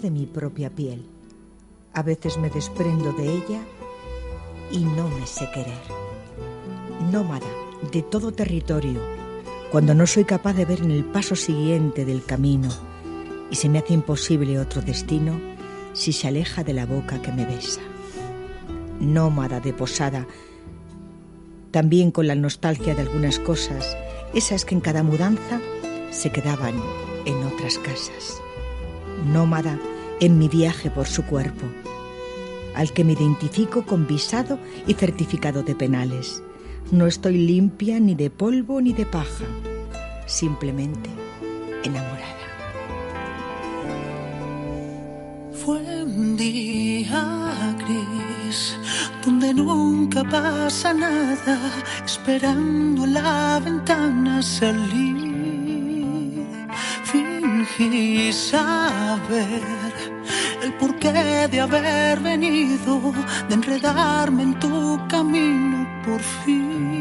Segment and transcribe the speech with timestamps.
[0.00, 1.04] de mi propia piel.
[1.92, 3.60] A veces me desprendo de ella
[4.72, 5.80] y no me sé querer.
[7.12, 7.46] Nómada
[7.92, 9.00] de todo territorio,
[9.70, 12.68] cuando no soy capaz de ver en el paso siguiente del camino
[13.50, 15.40] y se me hace imposible otro destino
[15.92, 17.80] si se aleja de la boca que me besa.
[19.00, 20.26] Nómada de posada,
[21.70, 23.96] también con la nostalgia de algunas cosas,
[24.34, 25.60] esas que en cada mudanza
[26.10, 26.74] se quedaban
[27.24, 28.39] en otras casas.
[29.26, 29.78] Nómada
[30.20, 31.66] en mi viaje por su cuerpo,
[32.74, 36.42] al que me identifico con visado y certificado de penales.
[36.90, 39.44] No estoy limpia ni de polvo ni de paja,
[40.26, 41.10] simplemente
[41.84, 42.26] enamorada.
[45.64, 48.76] Fue un día gris
[49.24, 51.58] donde nunca pasa nada,
[52.04, 55.19] esperando la ventana salir.
[57.80, 59.62] Fingí saber
[60.62, 61.12] el porqué
[61.48, 63.00] de haber venido,
[63.48, 66.99] de enredarme en tu camino por fin.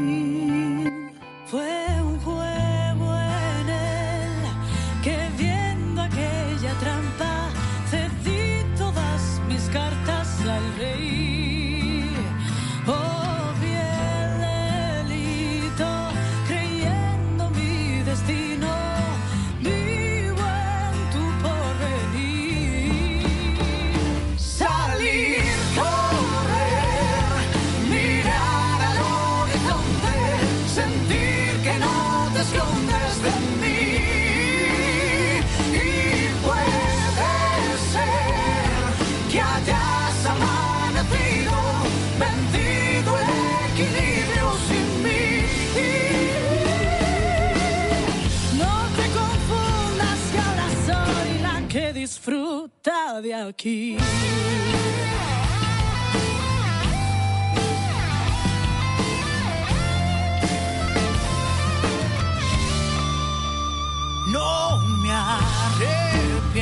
[52.83, 53.97] De aquí.
[64.31, 66.59] No me arrepiento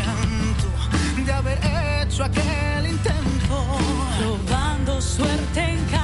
[1.23, 3.78] de haber hecho aquel intento.
[4.17, 5.97] Probando suerte en cada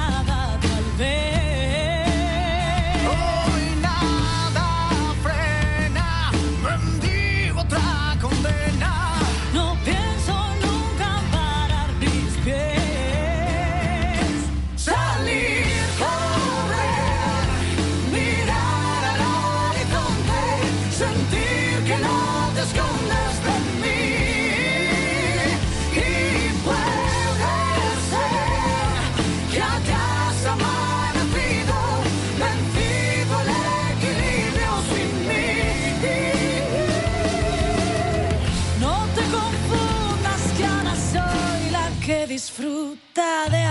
[43.14, 43.63] disfruta de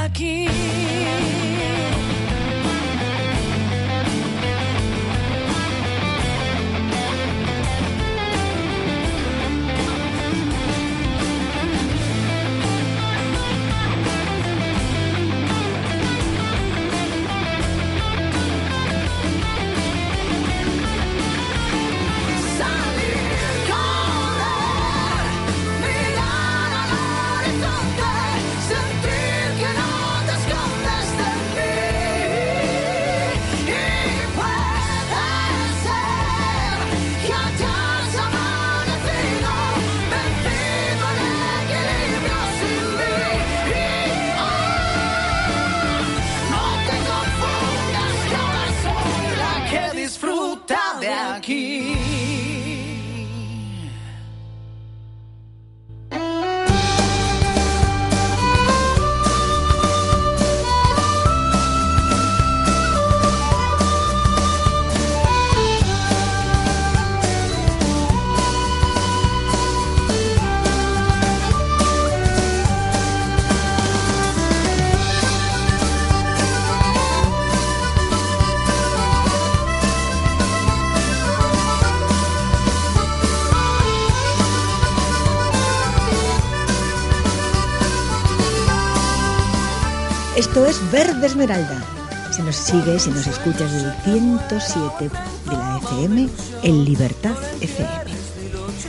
[90.54, 91.84] Esto es Verde Esmeralda.
[92.32, 95.10] Si nos sigues, si nos escuchas desde el 107
[95.50, 96.30] de la FM,
[96.62, 97.90] en Libertad FM.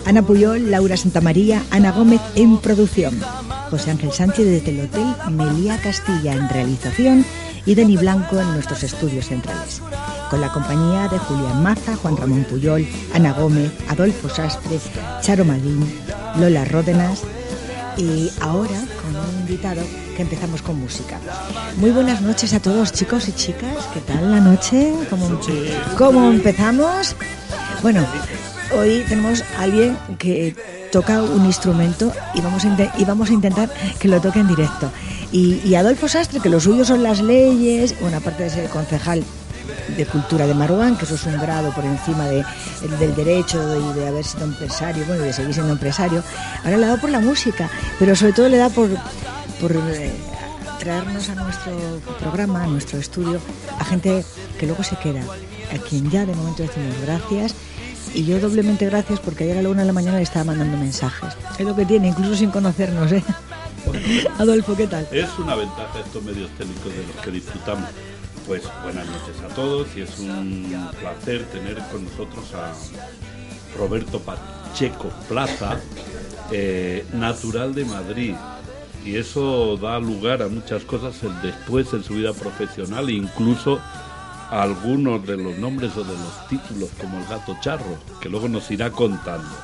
[0.04, 3.18] Ana Puyol, Laura Santamaría, Ana Gómez en producción.
[3.70, 7.24] José Ángel Sánchez desde el Hotel Melía Castilla en realización
[7.64, 9.80] y Dani Blanco en nuestros estudios centrales.
[10.28, 14.78] con la compañía de Julián Maza, Juan Ramón Puyol, Ana Gómez, Adolfo Sastre,
[15.22, 15.82] Charo Madín,
[16.38, 17.22] Lola Ródenas
[17.96, 19.80] y ahora con un invitado
[20.14, 21.18] que empezamos con música.
[21.76, 24.92] Muy buenas noches a todos chicos y chicas, ¿qué tal la noche?
[25.10, 25.40] ¿Cómo,
[25.98, 27.16] cómo empezamos?
[27.82, 28.06] Bueno,
[28.76, 30.54] hoy tenemos a alguien que
[30.92, 33.68] toca un instrumento y vamos a, y vamos a intentar
[33.98, 34.90] que lo toque en directo.
[35.32, 39.24] Y, y Adolfo Sastre, que lo suyo son las leyes, bueno, aparte de ser concejal
[39.96, 42.44] de Cultura de Maruán, que eso es un grado por encima de,
[42.98, 46.22] del derecho y de haber sido empresario, bueno, y de seguir siendo empresario.
[46.64, 47.68] Ahora le da por la música,
[47.98, 48.88] pero sobre todo le da por,
[49.60, 50.12] por eh,
[50.78, 51.72] traernos a nuestro
[52.18, 53.40] programa, a nuestro estudio,
[53.78, 54.24] a gente
[54.58, 55.22] que luego se queda,
[55.72, 57.54] a quien ya de momento decimos gracias.
[58.14, 60.76] Y yo doblemente gracias porque ayer a la una de la mañana le estaba mandando
[60.76, 61.34] mensajes.
[61.58, 63.24] Es lo que tiene, incluso sin conocernos, ¿eh?
[64.38, 65.08] Adolfo, ¿qué tal?
[65.10, 67.88] Es una ventaja estos medios técnicos de los que disfrutamos
[68.46, 72.74] pues buenas noches a todos y es un placer tener con nosotros a
[73.78, 75.78] Roberto Pacheco Plaza,
[76.50, 78.34] eh, natural de Madrid.
[79.04, 83.78] Y eso da lugar a muchas cosas el después en su vida profesional, incluso
[84.50, 88.48] a algunos de los nombres o de los títulos, como el gato charro, que luego
[88.48, 89.54] nos irá contando.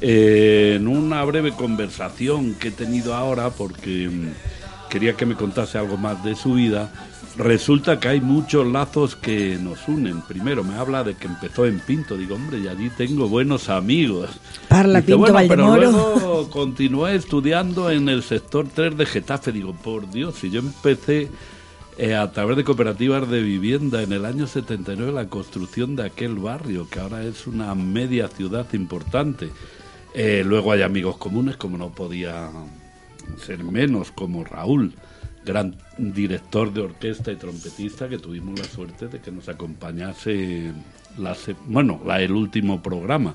[0.00, 5.96] En una breve conversación que he tenido ahora, porque mm, quería que me contase algo
[5.96, 6.92] más de su vida,
[7.36, 10.22] resulta que hay muchos lazos que nos unen.
[10.22, 14.30] Primero me habla de que empezó en Pinto, digo, hombre, y allí tengo buenos amigos.
[14.68, 15.48] Parla Pinto bueno.
[15.48, 20.60] Pero luego continué estudiando en el sector 3 de Getafe, digo, por Dios, si yo
[20.60, 21.28] empecé
[21.98, 26.36] eh, a través de cooperativas de vivienda en el año 79 la construcción de aquel
[26.36, 29.50] barrio, que ahora es una media ciudad importante.
[30.14, 32.50] Eh, luego hay amigos comunes, como no podía
[33.44, 34.94] ser menos, como Raúl
[35.46, 40.72] gran director de orquesta y trompetista que tuvimos la suerte de que nos acompañase
[41.16, 41.34] la,
[41.66, 43.34] bueno, la, el último programa.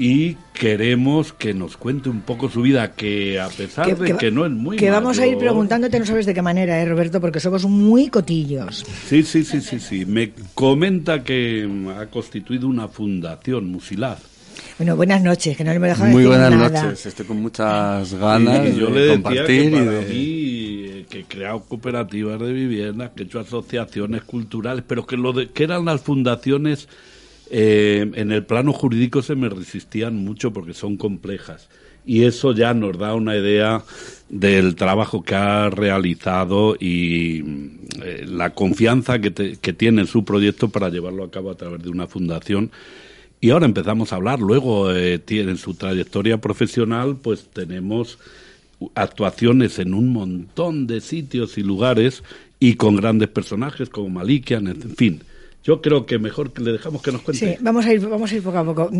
[0.00, 4.46] Y queremos que nos cuente un poco su vida, que a pesar de que no
[4.46, 7.20] es muy Que vamos a ir preguntándote, no sabes de qué manera, ¿eh, Roberto?
[7.20, 8.84] Porque somos muy cotillos.
[9.06, 10.06] Sí, sí, sí, sí, sí.
[10.06, 11.68] Me comenta que
[11.98, 14.20] ha constituido una fundación, Musilaz.
[14.78, 16.82] Bueno, buenas noches, que no le hemos dejado Muy decir buenas nada.
[16.84, 20.06] noches, estoy con muchas ganas yo de le decía compartir que y de...
[20.08, 20.57] mí,
[21.08, 25.48] que he creado cooperativas de vivienda, que he hecho asociaciones culturales, pero que lo de,
[25.50, 26.88] que eran las fundaciones
[27.50, 31.68] eh, en el plano jurídico se me resistían mucho porque son complejas.
[32.04, 33.82] Y eso ya nos da una idea
[34.30, 37.40] del trabajo que ha realizado y
[38.02, 41.82] eh, la confianza que, te- tiene en su proyecto para llevarlo a cabo a través
[41.82, 42.70] de una fundación.
[43.40, 48.18] Y ahora empezamos a hablar, luego eh, en su trayectoria profesional, pues tenemos
[48.94, 52.22] actuaciones en un montón de sitios y lugares
[52.60, 55.22] y con grandes personajes como Malikian, en fin.
[55.64, 57.54] Yo creo que mejor que le dejamos que nos cuente.
[57.54, 58.90] Sí, vamos a ir, vamos a ir poco a poco.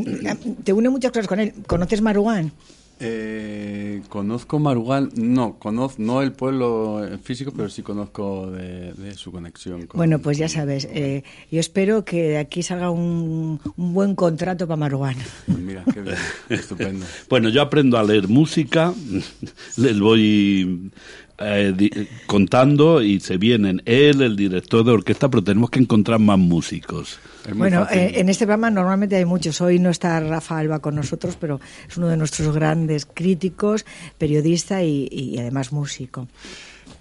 [0.65, 1.55] Te une muchas cosas con él.
[1.67, 2.53] ¿Conoces Maruán?
[3.01, 9.15] Eh, conozco Marugán, no, conozco, no el pueblo en físico, pero sí conozco de, de
[9.15, 9.87] su conexión.
[9.87, 14.15] Con, Bueno, pues ya sabes, eh, yo espero que de aquí salga un, un buen
[14.15, 15.17] contrato para Maruán.
[15.47, 16.17] Pues mira, qué bien,
[16.49, 17.07] estupendo.
[17.29, 18.93] Bueno, yo aprendo a leer música,
[19.77, 20.91] les voy
[21.39, 21.91] eh, di-
[22.27, 27.19] contando y se vienen él, el director de orquesta, pero tenemos que encontrar más músicos.
[27.55, 29.61] Bueno, eh, en este programa normalmente hay muchos.
[29.61, 33.87] Hoy no está Rafa Alba con nosotros, pero es uno de nuestros grandes críticos,
[34.19, 36.29] periodista y, y además músico.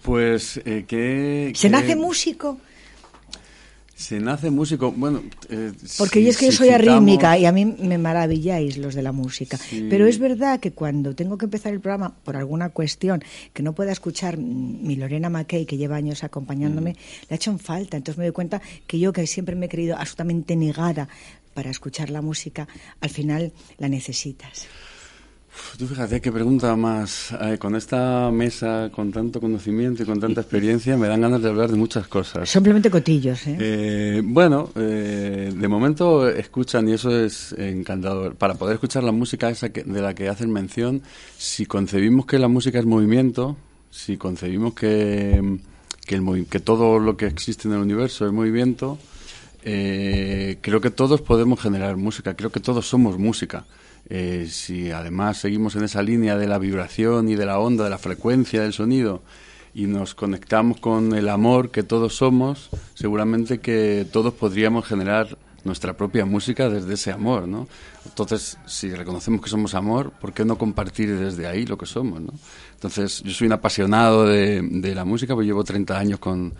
[0.04, 2.60] Pues, eh, ¿qué, ¿Se nace músico?
[3.98, 5.24] Se nace músico, bueno...
[5.50, 8.78] eh, Porque si- yo es que yo si soy arrítmica y a mí me maravilláis
[8.78, 9.58] los de la música.
[9.58, 9.88] Sí.
[9.90, 13.24] Pero es verdad que cuando tengo que empezar el programa por alguna cuestión
[13.54, 16.96] que no pueda escuchar mi Lorena Mackey, que lleva años acompañándome, Mm.
[17.30, 17.98] le ha hecho en falta.
[17.98, 21.10] Entonces me doy cuenta que yo, que siempre me he creído absolutamente negada
[21.56, 22.68] para escuchar la música,
[23.02, 24.68] al final la necesitas.
[25.78, 27.32] Tú fíjate qué pregunta más.
[27.42, 31.50] eh, con esta mesa, con tanto conocimiento y con tanta experiencia, me dan ganas de
[31.50, 32.50] hablar de muchas cosas.
[32.50, 33.58] Simplemente cotillos, ¿eh?
[33.60, 38.36] Eh, bueno, eh, de momento escuchan y eso es encantador.
[38.36, 41.02] Para poder escuchar la música esa que- de la que hacen mención,
[41.38, 43.56] si concebimos que la música es movimiento,
[43.92, 45.60] si concebimos que,
[46.06, 48.98] que, el movi- que todo lo que existe en el universo es movimiento,
[49.64, 53.66] eh, creo que todos podemos generar música, creo que todos somos música.
[54.10, 57.90] Eh, si además seguimos en esa línea de la vibración y de la onda, de
[57.90, 59.22] la frecuencia del sonido,
[59.74, 65.98] y nos conectamos con el amor que todos somos, seguramente que todos podríamos generar nuestra
[65.98, 67.68] propia música desde ese amor, ¿no?
[68.06, 72.22] Entonces, si reconocemos que somos amor, ¿por qué no compartir desde ahí lo que somos,
[72.22, 72.34] ¿no?
[72.74, 76.54] Entonces, yo soy un apasionado de, de la música, pues llevo 30 años con,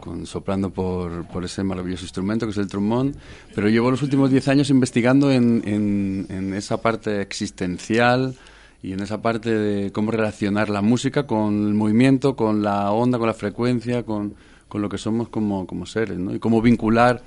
[0.00, 3.14] con, soplando por, por, ese maravilloso instrumento que es el trombón,
[3.54, 8.34] pero llevo los últimos 10 años investigando en, en, en, esa parte existencial
[8.82, 13.18] y en esa parte de cómo relacionar la música con el movimiento, con la onda,
[13.18, 14.34] con la frecuencia, con,
[14.70, 16.34] con lo que somos como, como seres, ¿no?
[16.34, 17.22] Y cómo vincular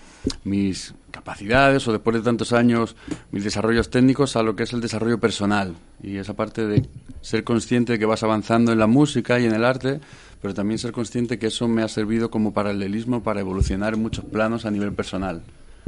[0.46, 2.96] mis capacidades o después de tantos años
[3.32, 6.90] mis desarrollos técnicos a lo que es el desarrollo personal y esa parte de
[7.22, 10.00] ser consciente de que vas avanzando en la música y en el arte,
[10.44, 14.26] pero también ser consciente que eso me ha servido como paralelismo para evolucionar en muchos
[14.26, 15.42] planos a nivel personal.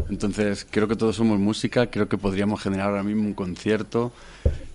[0.09, 4.13] Entonces, creo que todos somos música, creo que podríamos generar ahora mismo un concierto.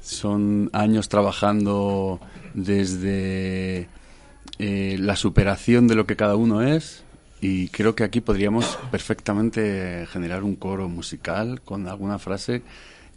[0.03, 2.21] Son años trabajando
[2.53, 3.89] desde
[4.59, 7.03] eh, la superación de lo que cada uno es
[7.41, 12.61] y creo que aquí podríamos perfectamente generar un coro musical con alguna frase,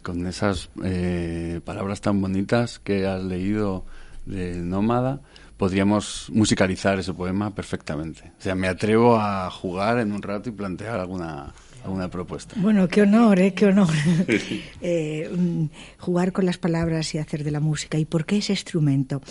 [0.02, 3.84] con esas eh, palabras tan bonitas que has leído
[4.24, 5.20] de Nómada.
[5.56, 8.32] Podríamos musicalizar ese poema perfectamente.
[8.38, 11.52] O sea, me atrevo a jugar en un rato y plantear alguna,
[11.84, 12.56] alguna propuesta.
[12.58, 13.54] Bueno, qué honor, ¿eh?
[13.54, 13.94] qué honor.
[14.80, 15.66] eh, mm,
[15.98, 17.98] jugar con las palabras y hacer de la música.
[17.98, 19.22] ¿Y por qué ese instrumento?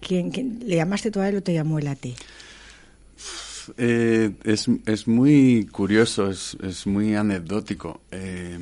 [0.00, 2.16] ¿Quién, quién le llamaste tú a él o te llamó él a ti?
[3.76, 8.00] Eh, es, es, muy curioso, es, es muy anecdótico.
[8.10, 8.58] Eh,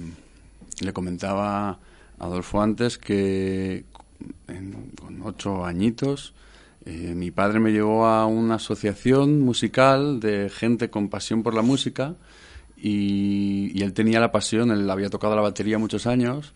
[0.80, 1.78] le comentaba a
[2.18, 3.84] Adolfo antes que
[4.48, 6.34] en, con ocho añitos
[6.86, 11.62] eh, mi padre me llevó a una asociación musical de gente con pasión por la
[11.62, 12.14] música
[12.76, 16.54] y, él tenía la pasión, él había tocado la batería muchos años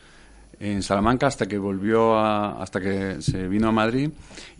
[0.60, 4.10] en Salamanca hasta que volvió a, hasta que se vino a Madrid.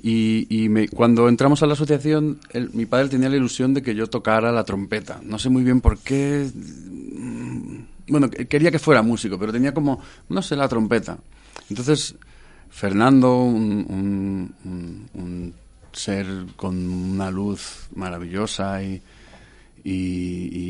[0.02, 2.40] Y, cuando entramos a la asociación
[2.72, 5.20] mi padre tenía la ilusión de que yo tocara la trompeta.
[5.22, 7.76] No sé muy bien por qué mm,
[8.08, 11.18] bueno quería que fuera músico pero tenía como no sé la trompeta.
[11.68, 12.16] Entonces
[12.70, 15.54] Fernando un, un, un, un
[15.92, 19.00] ser con una luz maravillosa y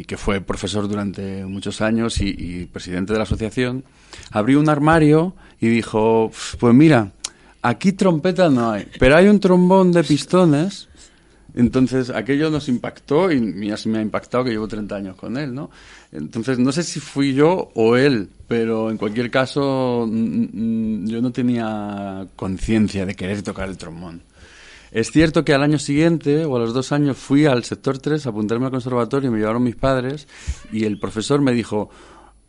[0.05, 3.85] que fue profesor durante muchos años y, y, presidente de la asociación,
[4.31, 7.13] abrió un armario y dijo, pues mira,
[7.63, 10.89] aquí trompeta no hay, pero hay un trombón de pistones.
[11.55, 15.71] Entonces aquello nos impactó y me ha impactado que llevo 30 años con él, ¿no?
[16.13, 22.27] Entonces no sé si fui yo o él, pero en cualquier caso yo no tenía
[22.37, 24.23] conciencia de querer tocar el trombón.
[24.93, 28.27] Es cierto que al año siguiente o a los dos años fui al sector 3
[28.27, 30.27] a apuntarme al conservatorio, me llevaron mis padres
[30.73, 31.91] y el profesor me dijo,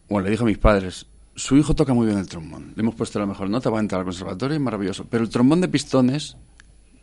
[0.09, 1.05] bueno, le dijo a mis padres,
[1.35, 3.81] su hijo toca muy bien el trombón, le hemos puesto la mejor nota, va a
[3.81, 6.35] entrar al conservatorio, es maravilloso, pero el trombón de pistones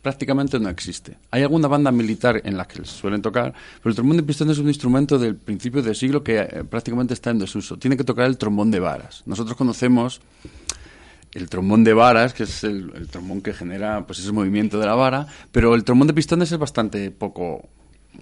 [0.01, 1.17] prácticamente no existe.
[1.31, 4.59] Hay alguna banda militar en la que suelen tocar, pero el trombón de pistones es
[4.59, 7.77] un instrumento del principio del siglo que eh, prácticamente está en desuso.
[7.77, 9.23] Tiene que tocar el trombón de varas.
[9.25, 10.21] Nosotros conocemos
[11.33, 14.85] el trombón de varas, que es el, el, trombón que genera pues ese movimiento de
[14.85, 17.69] la vara, pero el trombón de pistones es bastante poco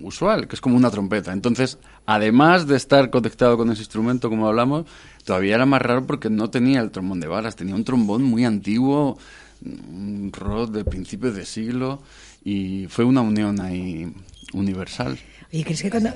[0.02, 1.32] usual, que es como una trompeta.
[1.32, 4.86] Entonces, además de estar conectado con ese instrumento, como hablamos,
[5.24, 8.46] todavía era más raro porque no tenía el trombón de varas, tenía un trombón muy
[8.46, 9.18] antiguo,
[9.64, 12.02] un rod de principios de siglo,
[12.44, 14.12] y fue una unión ahí
[14.54, 15.18] universal.
[15.52, 16.10] Oye, ¿crees que cuando...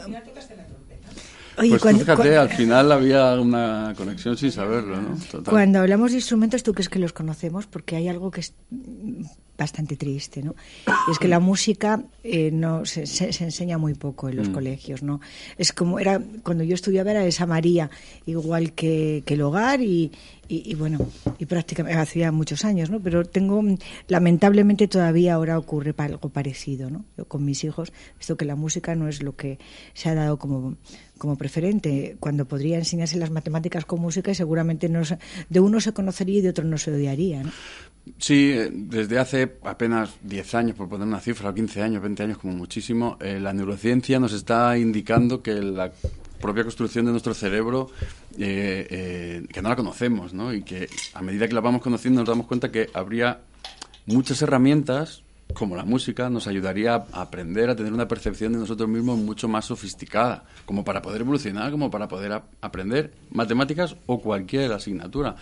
[1.58, 5.18] Oye, pues cuando, fíjate, cuando, al final había una conexión sin saberlo, ¿no?
[5.30, 5.52] Total.
[5.52, 7.68] Cuando hablamos de instrumentos, ¿tú crees que los conocemos?
[7.68, 8.54] Porque hay algo que es
[9.62, 10.56] bastante triste, ¿no?
[11.08, 14.50] Y es que la música eh, no se, se, se, enseña muy poco en los
[14.50, 14.54] mm.
[14.54, 15.22] colegios, ¿no?
[15.56, 17.92] Es como era cuando yo estudiaba era esa María,
[18.26, 20.12] igual que, que el hogar y,
[20.48, 20.98] y, y, bueno,
[21.38, 23.00] y prácticamente hacía muchos años, ¿no?
[23.00, 23.64] Pero tengo,
[24.08, 27.06] lamentablemente todavía ahora ocurre algo parecido, ¿no?
[27.16, 29.60] Yo con mis hijos, visto que la música no es lo que
[29.94, 30.76] se ha dado como
[31.22, 35.04] como preferente, cuando podría enseñarse las matemáticas con música y seguramente no
[35.50, 37.44] de uno se conocería y de otro no se odiaría.
[37.44, 37.52] ¿no?
[38.18, 42.38] Sí, desde hace apenas 10 años, por poner una cifra, o 15 años, 20 años
[42.40, 45.92] como muchísimo, eh, la neurociencia nos está indicando que la
[46.42, 47.92] propia construcción de nuestro cerebro,
[48.40, 50.52] eh, eh, que no la conocemos, ¿no?
[50.52, 53.42] Y que a medida que la vamos conociendo nos damos cuenta que habría
[54.08, 55.22] muchas herramientas
[55.54, 59.48] como la música, nos ayudaría a aprender a tener una percepción de nosotros mismos mucho
[59.48, 65.36] más sofisticada, como para poder evolucionar, como para poder aprender matemáticas o cualquier asignatura.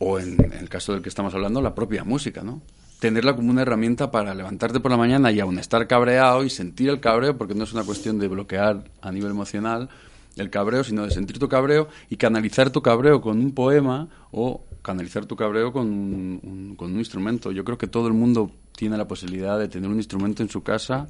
[0.00, 2.62] O en, el caso del que estamos hablando, la propia música, ¿no?
[3.00, 6.88] Tenerla como una herramienta para levantarte por la mañana y aún estar cabreado y sentir
[6.88, 9.88] el cabreo, porque no es una cuestión de bloquear a nivel emocional
[10.36, 14.64] el cabreo, sino de sentir tu cabreo y canalizar tu cabreo con un poema o
[14.82, 17.50] canalizar tu cabreo con un, con un instrumento.
[17.50, 20.62] Yo creo que todo el mundo tiene la posibilidad de tener un instrumento en su
[20.62, 21.08] casa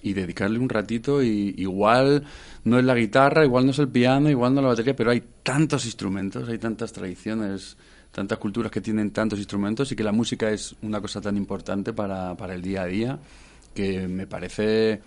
[0.00, 2.24] y dedicarle un ratito y igual
[2.64, 5.22] no es la guitarra, igual no es el piano, igual no la batería, pero hay
[5.42, 7.76] tantos instrumentos, hay tantas tradiciones,
[8.10, 11.92] tantas culturas que tienen tantos instrumentos y que la música es una cosa tan importante
[11.92, 13.18] para, para el día a día
[13.74, 15.02] que me parece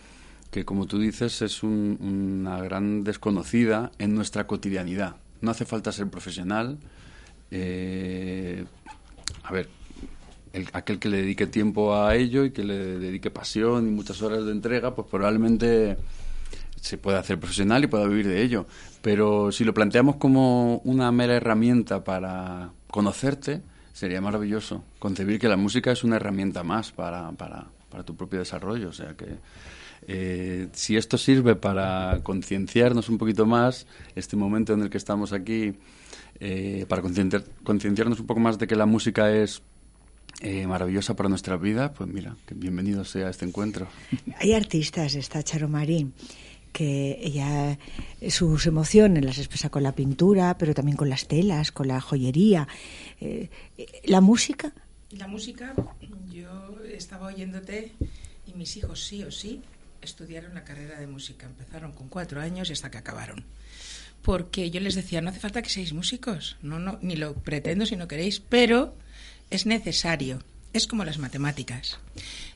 [0.52, 5.16] que como tú dices es un- una gran desconocida en nuestra cotidianidad.
[5.42, 6.78] No hace falta ser profesional.
[7.52, 8.66] eh,
[9.44, 9.70] a ver,
[10.54, 14.22] el- aquel que le dedique tiempo a ello y que le dedique pasión y muchas
[14.22, 15.98] horas de entrega, pues probablemente
[16.82, 18.66] se puede hacer profesional y pueda vivir de ello.
[19.02, 23.62] Pero si lo planteamos como una mera herramienta para conocerte,
[23.94, 24.84] sería maravilloso.
[25.00, 28.90] Concebir que la música es una herramienta más para, para, para tu propio desarrollo.
[28.90, 29.26] O sea que
[30.08, 35.34] eh, si esto sirve para concienciarnos un poquito más, este momento en el que estamos
[35.34, 35.74] aquí,
[36.40, 39.62] eh, para concienciar- concienciarnos un poco más de que la música es
[40.42, 43.88] eh, maravillosa para nuestra vida, pues mira, que bienvenido sea este encuentro.
[44.40, 46.14] Hay artistas, está Charo Marín,
[46.72, 47.80] que ella
[48.30, 52.68] sus emociones las expresa con la pintura, pero también con las telas, con la joyería.
[53.20, 54.74] Eh, eh, la música,
[55.12, 55.74] La música,
[56.30, 57.94] yo estaba oyéndote
[58.46, 59.62] y mis hijos sí o sí
[60.02, 61.48] estudiaron la carrera de música.
[61.48, 63.44] Empezaron con cuatro años y hasta que acabaron.
[64.22, 67.86] Porque yo les decía, no hace falta que seáis músicos, no, no, ni lo pretendo
[67.86, 68.94] si no queréis, pero
[69.50, 70.44] es necesario.
[70.74, 71.98] Es como las matemáticas.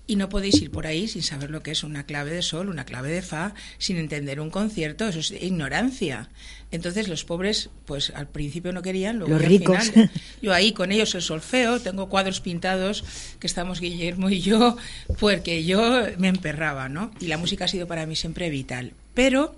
[0.06, 2.70] Y no podéis ir por ahí sin saber lo que es una clave de sol,
[2.70, 5.08] una clave de fa, sin entender un concierto.
[5.08, 6.30] Eso es ignorancia.
[6.72, 9.90] Entonces los pobres, pues al principio no querían, luego Los y al ricos.
[9.90, 13.04] final, yo ahí con ellos el solfeo, tengo cuadros pintados
[13.40, 14.76] que estamos Guillermo y yo,
[15.20, 17.12] porque yo me emperraba, ¿no?
[17.22, 18.94] Y la música ha sido para mí siempre vital.
[19.14, 19.56] Pero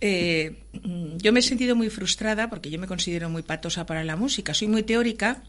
[0.00, 0.56] eh,
[1.18, 4.54] yo me he sentido muy frustrada porque yo me considero muy patosa para la música.
[4.54, 5.42] Soy muy teórica,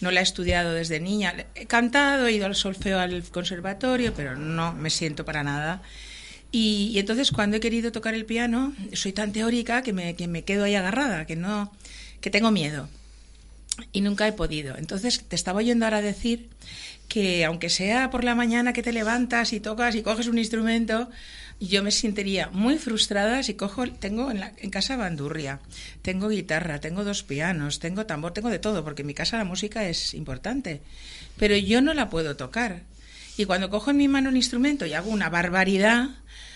[0.00, 1.46] no la he estudiado desde niña.
[1.54, 5.82] He cantado, he ido al solfeo al conservatorio, pero no me siento para nada.
[6.52, 10.42] Y, entonces cuando he querido tocar el piano, soy tan teórica que me, que me
[10.42, 11.72] quedo ahí agarrada, que no,
[12.20, 12.88] que tengo miedo
[13.92, 14.76] y nunca he podido.
[14.76, 16.48] Entonces te estaba oyendo ahora decir
[17.08, 21.10] que aunque sea por la mañana que te levantas y tocas y coges un instrumento,
[21.68, 25.60] yo me sentiría muy frustrada si cojo, tengo en, la, casa bandurria,
[26.02, 29.44] tengo guitarra, tengo dos pianos, tengo tambor, tengo de todo, porque en mi casa la
[29.44, 30.80] música es importante,
[31.36, 32.82] pero yo no la puedo tocar.
[33.36, 36.08] Y cuando cojo en mi mano un instrumento y hago una barbaridad,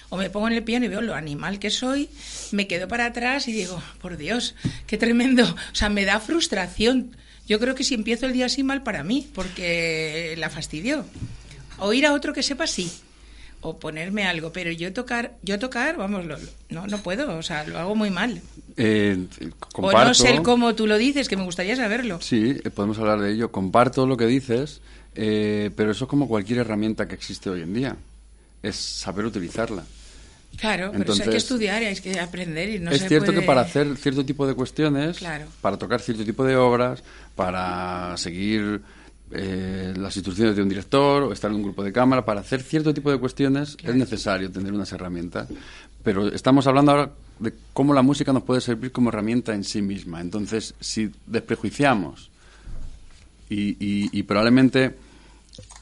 [0.09, 2.09] o me pongo en el piano y veo lo animal que soy,
[2.53, 4.55] me quedo para atrás y digo, por Dios,
[4.87, 5.45] qué tremendo.
[5.45, 7.17] O sea, me da frustración.
[7.47, 11.05] Yo creo que si empiezo el día así mal para mí, porque la fastidió.
[11.79, 12.91] Oír a otro que sepa sí,
[13.65, 17.43] o ponerme algo, pero yo tocar, yo tocar, vamos, lo- lo- no, no puedo, o
[17.43, 18.43] sea, lo hago muy mal.
[18.77, 22.21] Eh, O comparto, no sé el cómo tú lo dices, que me gustaría saberlo.
[22.21, 23.51] Sí, eh, podemos hablar de ello.
[23.51, 24.83] Comparto lo que dices,
[25.15, 27.97] eh, pero eso es como cualquier herramienta que existe hoy en día.
[28.63, 29.85] Es saber utilizarla.
[30.59, 33.09] Claro, pero eso hay que Entonces, estudiar y hay que aprender y no es se
[33.09, 35.47] cierto puede- que para hacer cierto tipo de cuestiones, Claro.
[35.63, 37.03] para tocar cierto tipo de obras,
[37.35, 38.83] para seguir
[39.35, 42.63] eh, las instrucciones de un director o estar en un grupo de cámara, para hacer
[42.63, 45.49] cierto tipo de cuestiones es necesario tener unas herramientas.
[46.03, 49.83] Pero estamos hablando ahora de cómo la música nos puede servir como herramienta en sí
[49.83, 50.21] misma.
[50.21, 52.31] Entonces, si desprejuiciamos
[53.51, 54.95] y, y- y probablemente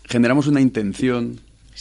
[0.05, 1.41] generamos una intención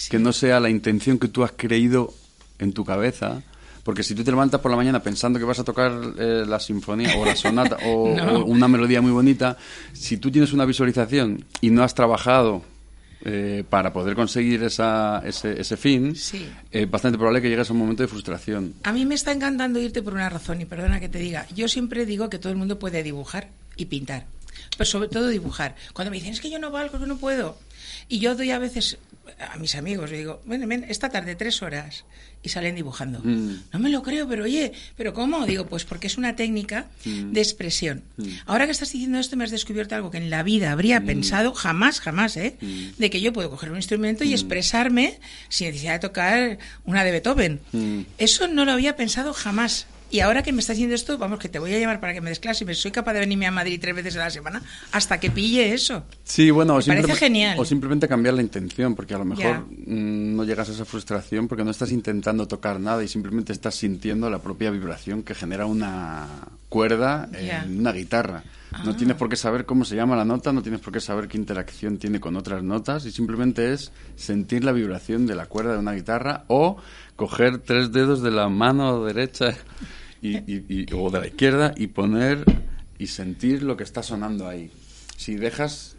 [0.10, 2.13] que no sea la intención que tú has creído
[2.60, 3.41] en tu cabeza.
[3.83, 6.59] Porque si tú te levantas por la mañana pensando que vas a tocar eh, la
[6.59, 8.39] sinfonía o la sonata o, No.
[8.39, 9.57] o una melodía muy bonita,
[9.93, 12.63] si tú tienes una visualización y no has trabajado
[13.23, 16.47] eh, para poder conseguir esa, ese, ese fin, Sí.
[16.71, 18.73] es bastante probable que llegues a un momento de frustración.
[18.83, 21.45] A mí me está encantando irte por una razón, y perdona que te diga.
[21.55, 24.25] Yo siempre digo que todo el mundo puede dibujar y pintar,
[24.77, 25.75] pero sobre todo dibujar.
[25.93, 27.57] Cuando me dicen, es que yo no valgo, que no puedo.
[28.09, 28.97] Y yo doy a veces
[29.53, 32.05] a mis amigos, le digo, ven, ven, esta tarde tres horas,
[32.43, 33.19] y salen dibujando.
[33.23, 33.56] Mm.
[33.73, 35.45] No me lo creo, pero oye, ¿pero cómo?
[35.45, 37.32] Digo, pues porque es una técnica Mm.
[37.34, 38.04] de expresión.
[38.45, 41.54] Ahora que estás diciendo esto, me has descubierto algo que en la vida habría pensado,
[41.54, 42.56] jamás, jamás, ¿eh?
[42.97, 47.12] De que yo puedo coger un instrumento y expresarme sin necesidad de tocar una de
[47.12, 47.60] Beethoven.
[47.71, 48.01] Mm.
[48.17, 49.86] Eso no lo había pensado jamás.
[50.12, 52.19] Y ahora que me estás diciendo esto, vamos, que te voy a llamar para que
[52.19, 52.65] me des clase.
[52.65, 55.74] Me soy capaz de venirme a Madrid tres veces a la semana hasta que pille
[55.74, 56.04] eso.
[56.26, 57.58] Sí, bueno, Me parece genial.
[57.58, 59.60] o simplemente cambiar la intención, porque a lo mejor Ya.
[59.62, 63.76] mm, no llegas a esa frustración porque no estás intentando tocar nada y simplemente estás
[63.76, 66.28] sintiendo la propia vibración que genera una
[66.67, 67.63] cuerda Ya.
[67.63, 68.43] en una guitarra.
[68.86, 68.97] No Ah.
[68.97, 71.38] tienes por qué saber cómo se llama la nota, no tienes por qué saber qué
[71.38, 75.80] interacción tiene con otras notas y simplemente es sentir la vibración de la cuerda de
[75.80, 76.78] una guitarra o
[77.17, 79.56] coger tres dedos de la mano derecha
[80.21, 82.43] y, y- y- o de la izquierda y poner
[82.99, 84.69] y sentir lo que está sonando ahí.
[85.17, 85.95] Si dejas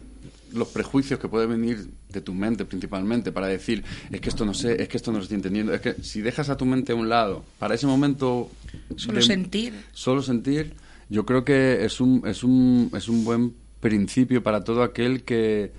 [0.53, 4.53] los prejuicios que pueden venir de tu mente principalmente para decir es que esto no
[4.53, 6.91] sé, es que esto no lo estoy entendiendo, es que si dejas a tu mente
[6.91, 8.51] a un lado para ese momento
[8.95, 9.73] Solo de- sentir.
[9.93, 10.73] solo sentir,
[11.09, 15.71] yo creo que es un, es un, es un buen principio para todo aquel que,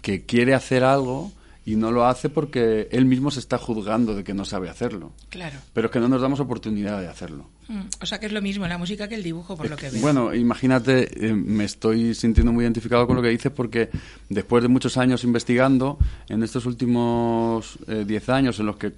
[0.00, 1.30] que quiere hacer algo
[1.66, 5.12] y no lo hace porque él mismo se está juzgando de que no sabe hacerlo.
[5.30, 5.58] Claro.
[5.72, 7.48] Pero es que no nos damos oportunidad de hacerlo.
[7.68, 9.88] Mm, O sea que es lo mismo la música que el dibujo, por lo que
[9.88, 10.00] veo.
[10.02, 13.88] Bueno, imagínate, eh, me estoy sintiendo muy identificado con lo que dices porque
[14.28, 15.98] después de muchos años investigando,
[16.28, 18.92] en estos últimos eh, 10 años en los que,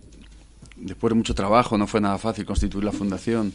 [0.76, 3.52] después de mucho trabajo, no fue nada fácil constituir la fundación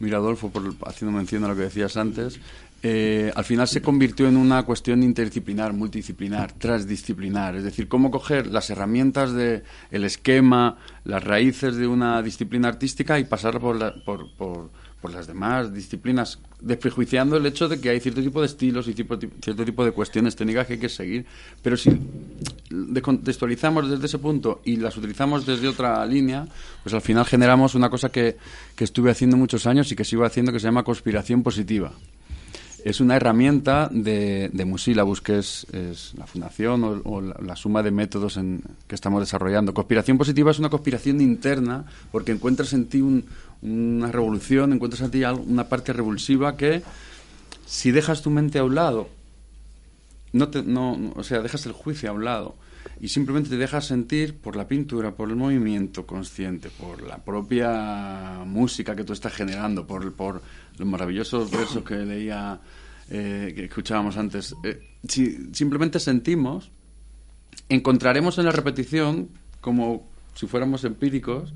[0.00, 2.38] Miradolfo, por, haciendo mención a lo que decías antes,
[2.82, 7.56] eh, al final se convirtió en una cuestión interdisciplinar, multidisciplinar, transdisciplinar.
[7.56, 13.18] Es decir, cómo coger las herramientas de el esquema, las raíces de una disciplina artística
[13.18, 17.88] y pasar por, la- por, por- por las demás disciplinas, desprejuiciando el hecho de que
[17.90, 21.24] hay cierto tipo de estilos y cierto tipo de cuestiones técnicas que hay que seguir.
[21.62, 21.96] Pero si
[22.70, 26.46] descontextualizamos desde ese punto y las utilizamos desde otra línea,
[26.82, 28.36] pues al final generamos una cosa que,
[28.74, 31.92] que estuve haciendo muchos años y que sigo haciendo que se llama conspiración positiva.
[32.84, 35.66] Es una herramienta de, de Musilabus, que es,
[36.16, 39.74] la fundación o, la, suma de métodos en- que estamos desarrollando.
[39.74, 43.24] Conspiración positiva es una conspiración interna porque encuentras en ti un-
[43.62, 46.82] una revolución, encuentras en ti una parte revulsiva que,
[47.66, 49.08] si dejas tu mente a un lado,
[50.32, 52.54] no te, no- o sea, dejas el juicio a un lado
[53.00, 58.42] y simplemente te dejas sentir por la pintura, por el movimiento consciente, por la propia
[58.46, 60.42] música que tú estás generando, por, por
[60.78, 62.60] los maravillosos versos que leía,
[63.10, 64.54] eh, que escuchábamos antes.
[64.64, 66.70] Eh, si simplemente sentimos,
[67.68, 69.28] encontraremos en la repetición,
[69.60, 71.52] como si fuéramos empíricos,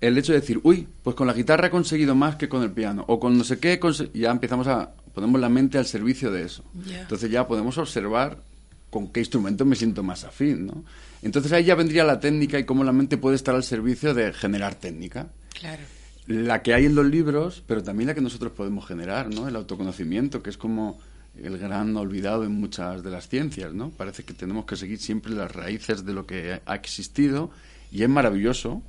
[0.00, 2.72] el hecho de decir, uy, pues con la guitarra he conseguido más que con el
[2.72, 4.10] piano, o con no sé qué, he conse-".
[4.12, 6.64] ya empezamos a, ponemos la mente al servicio de eso.
[6.86, 7.02] Ya.
[7.02, 8.42] Entonces ya podemos observar
[8.90, 10.84] con qué instrumento me siento más afín, ¿no?
[11.22, 14.32] Entonces ahí ya vendría la técnica y cómo la mente puede estar al servicio de
[14.32, 15.28] generar técnica.
[15.58, 15.82] Claro.
[16.26, 19.48] La que hay en los libros, pero también la que nosotros podemos generar, ¿no?
[19.48, 21.00] El autoconocimiento, que es como
[21.40, 23.90] el gran olvidado en muchas de las ciencias, ¿no?
[23.90, 27.50] Parece que tenemos que seguir siempre las raíces de lo que ha existido
[27.90, 28.82] y es maravilloso,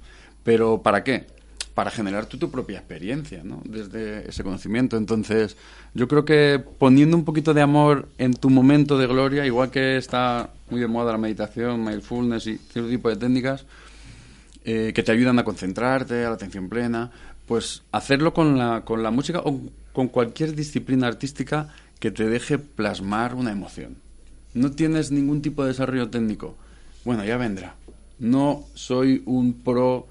[0.44, 1.26] pero ¿para qué?
[1.74, 3.62] Para generar tú tu propia experiencia, ¿no?
[3.66, 4.98] Desde ese conocimiento.
[4.98, 5.58] Entonces,
[5.94, 9.98] yo creo que poniendo un poquito de amor en tu momento de gloria, igual que
[9.98, 13.66] está muy de moda la meditación, mindfulness y cierto tipo de técnicas,
[14.66, 17.12] eh, que te ayudan a concentrarte, a la atención plena,
[17.46, 22.58] pues hacerlo con la, con la música o con cualquier disciplina artística que te deje
[22.58, 23.98] plasmar una emoción.
[24.54, 26.56] No tienes ningún tipo de desarrollo técnico.
[27.06, 27.76] Bueno, ya vendrá.
[28.20, 30.08] No soy un pro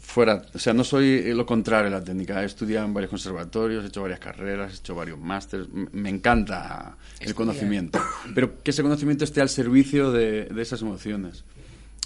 [0.00, 2.42] fuera, o sea, no soy lo contrario de la técnica.
[2.42, 5.68] He estudiado en varios conservatorios, he hecho varias carreras, he hecho varios másteres.
[5.92, 7.34] Me encanta el Estudiar.
[7.34, 8.00] conocimiento,
[8.34, 11.44] pero que ese conocimiento esté al servicio de, de esas emociones.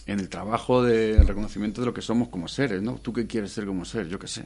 [0.07, 2.97] En el trabajo del reconocimiento de lo que somos como seres, ¿no?
[2.97, 4.07] ¿Tú qué quieres ser como ser?
[4.09, 4.45] Yo qué sé.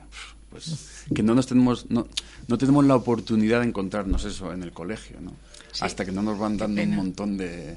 [0.50, 2.06] Pues que no nos tenemos, no,
[2.46, 5.32] no tenemos la oportunidad de encontrarnos eso en el colegio, ¿no?
[5.72, 5.80] Sí.
[5.84, 7.76] Hasta que no nos van dando un montón de,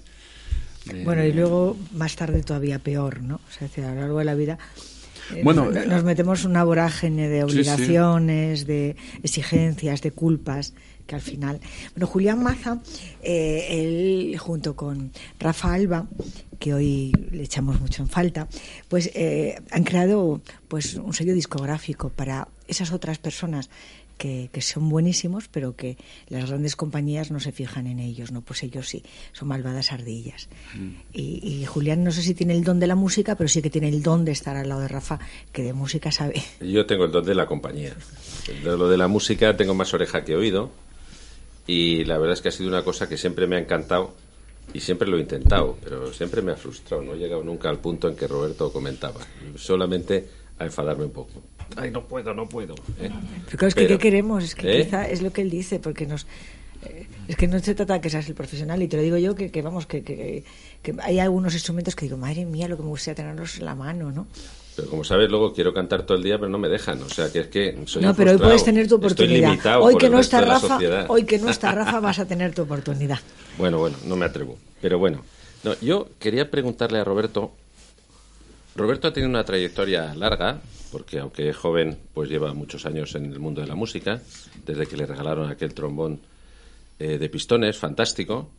[0.86, 3.36] de- Bueno, y luego más tarde todavía peor, ¿no?
[3.36, 4.58] O sea, es decir, a lo largo de la vida
[5.36, 7.54] eh, Bueno, no- eh, nos metemos una vorágine de sí, sí.
[7.54, 10.74] obligaciones, de exigencias, de culpas,
[11.08, 11.60] que al final...
[11.96, 12.80] Bueno, Julián Maza,
[13.22, 13.68] eh,
[14.32, 16.08] él junto con Rafa Alba,
[16.62, 18.48] que hoy le echamos mucho en falta,
[18.88, 23.72] pues eh, han creado pues un sello discográfico para esas otras personas
[24.20, 25.98] que, que son buenísimos, pero que
[26.30, 28.42] las grandes compañías no se fijan en ellos, ¿no?
[28.42, 30.50] Pues ellos sí, son malvadas ardillas.
[31.12, 33.72] Y, y Julián no sé si tiene el don de la música, pero sí que
[33.72, 35.18] tiene el don de estar al lado de Rafa,
[35.52, 36.44] que de música sabe.
[36.62, 37.96] Yo tengo el don de la compañía.
[38.64, 40.70] De lo de la música tengo más oreja que oído
[41.66, 44.14] y la verdad es que ha sido una cosa que siempre me ha encantado
[44.74, 47.04] y siempre lo he intentado, pero siempre me ha frustrado.
[47.04, 49.20] No he llegado nunca al punto en que Roberto comentaba,
[49.56, 50.28] solamente
[50.60, 51.42] a enfadarme un poco.
[51.76, 52.76] Ay, no puedo, no puedo.
[53.00, 53.10] ¿eh?
[53.46, 54.44] Pero claro, es que Pero- ¿qué queremos?
[54.44, 54.84] Es que ¿Eh?
[54.86, 56.28] quizá es lo que él dice, porque nos...
[56.84, 59.18] eh, es que no se trata de que seas el profesional, y te lo digo
[59.18, 60.44] yo, que, que vamos, que, que,
[60.82, 63.76] que hay algunos instrumentos que digo, madre mía, lo que me gustaría tenerlos en la
[63.76, 64.28] mano, ¿no?
[64.76, 67.02] Pero como sabes, luego quiero cantar todo el día, pero no me dejan.
[67.02, 69.82] O sea, que es que soy no, pero hoy puedes tener tu oportunidad.
[69.82, 70.80] Hoy que no está Rafa,
[71.10, 73.20] hoy que no está Rafa vas a tener tu oportunidad.
[73.58, 74.58] Bueno, bueno, no me atrevo.
[74.82, 75.24] Pero bueno,
[75.64, 77.52] no, yo quería preguntarle a Roberto.
[78.76, 83.26] Roberto ha tenido una trayectoria larga, porque aunque es joven, pues lleva muchos años en
[83.26, 84.22] el mundo de la música,
[84.66, 86.22] desde que le regalaron aquel trombón
[86.98, 88.50] eh, de pistones, fantástico,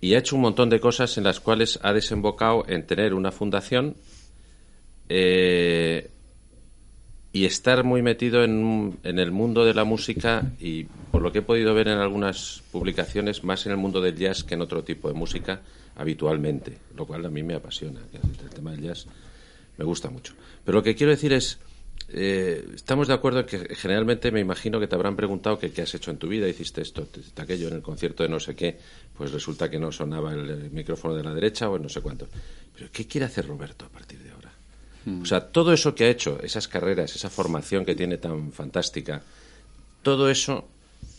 [0.00, 3.32] y ha hecho un montón de cosas en las cuales ha desembocado en tener una
[3.32, 3.96] fundación
[5.12, 6.08] eh,
[7.32, 11.42] y estar muy metido en, el mundo de la música y por lo que he
[11.42, 15.08] podido ver en algunas publicaciones más en el mundo del jazz que en otro tipo
[15.08, 15.62] de música
[15.96, 19.06] habitualmente, lo cual a mí me apasiona, el tema del jazz
[19.78, 20.34] me gusta mucho.
[20.64, 21.58] Pero lo que quiero decir es,
[22.08, 25.82] eh, estamos de acuerdo en que generalmente me imagino que te habrán preguntado que qué
[25.82, 28.78] has hecho en tu vida, hiciste esto, aquello en el concierto de no sé qué,
[29.16, 32.28] pues resulta que no sonaba el, micrófono de la derecha o en no sé cuánto.
[32.76, 34.29] Pero ¿qué quiere hacer Roberto a partir de?
[35.22, 39.22] O sea, todo eso que ha hecho, esas carreras, esa formación que tiene tan fantástica,
[40.02, 40.68] todo eso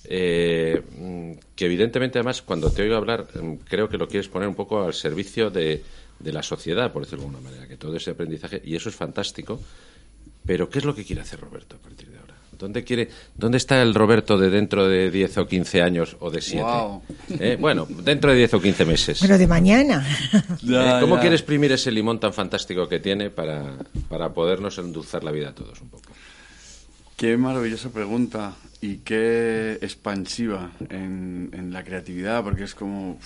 [0.06, 4.47] eh, mm, que evidentemente además cuando te oigo hablar mm, creo que lo quieres poner
[4.47, 5.84] un poco al servicio de,
[6.19, 8.95] de la sociedad, por decirlo de alguna manera, que todo ese aprendizaje, y eso es
[8.95, 9.60] fantástico,
[10.45, 12.31] pero ¿qué es lo que quiere hacer Roberto a partir de ahora?
[12.62, 16.41] ¿Dónde, quiere, ¿Dónde está el Roberto de dentro de 10 o 15 años o de
[16.41, 16.62] 7?
[16.62, 17.02] Guau.
[17.39, 19.19] Eh, bueno, dentro de 10 o 15 meses.
[19.19, 20.06] Pero de mañana.
[20.34, 25.32] Eh, ¿Cómo quiere exprimir ese limón tan fantástico que tiene para, para podernos endulzar la
[25.32, 26.12] vida a todos un poco?
[27.17, 33.19] Qué maravillosa pregunta y qué expansiva en, en la creatividad, porque es como...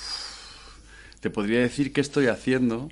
[1.19, 2.89] te podría decir qué estoy haciendo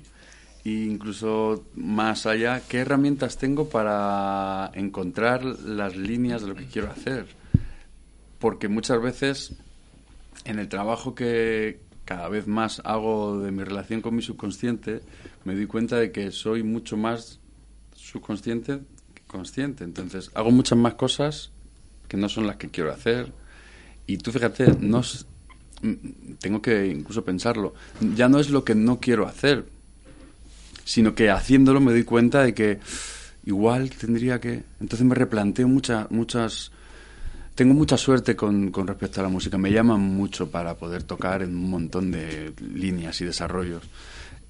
[0.64, 7.26] incluso más allá, qué herramientas tengo para encontrar las líneas de lo que quiero hacer.
[8.38, 9.54] Porque muchas veces
[10.44, 15.00] en el trabajo que cada vez más hago de mi relación con mi subconsciente,
[15.44, 17.40] me doy cuenta de que soy mucho más
[17.94, 18.80] subconsciente
[19.14, 19.84] que consciente.
[19.84, 21.50] Entonces, hago muchas más cosas
[22.08, 23.32] que no son las que quiero hacer.
[24.06, 25.00] Y tú fíjate, no
[25.82, 27.74] mm, tengo que incluso pensarlo.
[28.14, 29.66] Ya no es lo que no quiero hacer,
[30.84, 32.78] sino que haciéndolo me doy cuenta de que
[33.44, 34.62] igual tendría que...
[34.80, 36.70] Entonces me replanteo muchas, muchas...
[37.54, 39.56] Tengo mucha suerte con, con respecto a la música.
[39.58, 43.82] Me llaman mucho para poder tocar en un montón de líneas y desarrollos.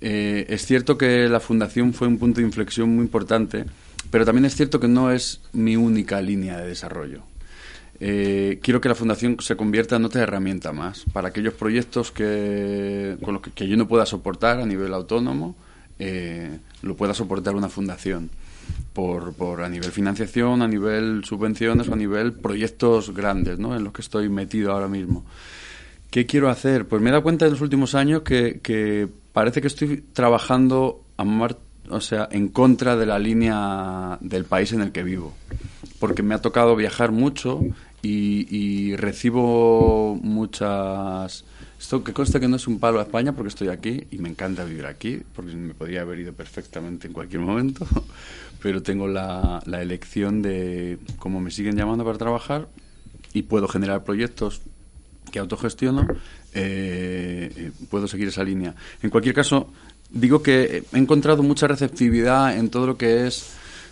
[0.00, 3.64] Eh, es cierto que la fundación fue un punto de inflexión muy importante,
[4.10, 7.22] pero también es cierto que no es mi única línea de desarrollo.
[8.00, 13.16] Eh, quiero que la fundación se convierta en otra herramienta más para aquellos proyectos que,
[13.22, 15.56] con los que, que yo no pueda soportar a nivel autónomo,
[15.98, 18.30] eh, lo pueda soportar una fundación
[18.92, 23.76] por, por a nivel financiación, a nivel subvenciones o a nivel proyectos grandes, ¿no?
[23.76, 25.24] En los que estoy metido ahora mismo.
[26.10, 26.86] ¿Qué quiero hacer?
[26.86, 31.02] Pues me he dado cuenta en los últimos años que, que parece que estoy trabajando
[31.90, 35.34] o sea, en contra de la línea del país en el que vivo.
[35.98, 37.60] Porque me ha tocado viajar mucho
[38.02, 41.44] y recibo muchas...
[41.84, 44.30] Esto que consta que no es un palo a España porque estoy aquí y me
[44.30, 47.86] encanta vivir aquí, porque me podría haber ido perfectamente en cualquier momento,
[48.62, 52.68] pero tengo la, elección de cómo me siguen llamando para trabajar
[53.34, 54.62] y puedo generar proyectos
[55.30, 56.08] que autogestiono,
[56.54, 58.74] eh, eh, puedo seguir esa línea.
[59.02, 59.68] En cualquier caso,
[60.08, 63.50] digo que he encontrado mucha receptividad en todo lo que es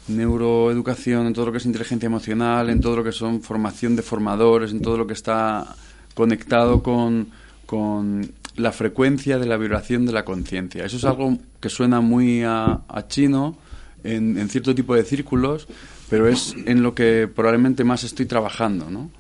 [0.08, 4.02] neuroeducación, en todo lo que es inteligencia emocional, en todo lo que son formación de
[4.02, 5.76] formadores, en todo lo que está
[6.14, 7.41] conectado con,
[7.72, 10.84] con la frecuencia de la vibración de la conciencia.
[10.84, 13.56] Eso es algo que suena muy a, a chino
[14.04, 15.66] en, en cierto tipo de círculos,
[16.10, 19.10] pero es en lo que probablemente más estoy trabajando, ¿no?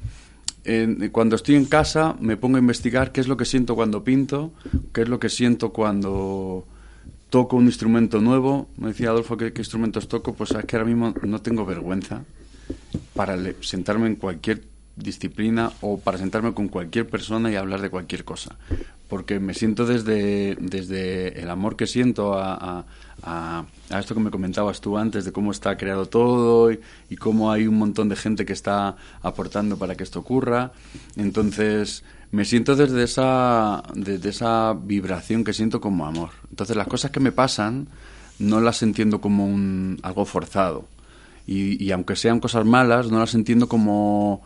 [0.64, 4.04] En- cuando estoy en casa me pongo a investigar qué es lo que siento cuando
[4.04, 4.52] pinto,
[4.92, 6.66] qué es lo que siento cuando
[7.30, 8.68] toco un instrumento nuevo.
[8.76, 12.22] Me decía Adolfo que qué instrumentos toco, pues es que ahora mismo no tengo vergüenza
[13.14, 14.60] para le- sentarme en cualquier
[15.02, 18.56] disciplina o para sentarme con cualquier persona y hablar de cualquier cosa.
[19.08, 22.84] Porque me siento desde, desde el amor que siento a,
[23.22, 23.64] a-
[23.98, 27.66] esto que me comentabas tú antes, de cómo está creado todo y, y cómo hay
[27.66, 30.72] un montón de gente que está aportando para que esto ocurra.
[31.16, 36.30] Entonces, me siento desde esa, desde esa vibración que siento como amor.
[36.50, 37.88] Entonces, las cosas que me pasan
[38.38, 40.86] no las entiendo como un, algo forzado.
[41.46, 44.42] Y, y aunque sean cosas malas, no las entiendo como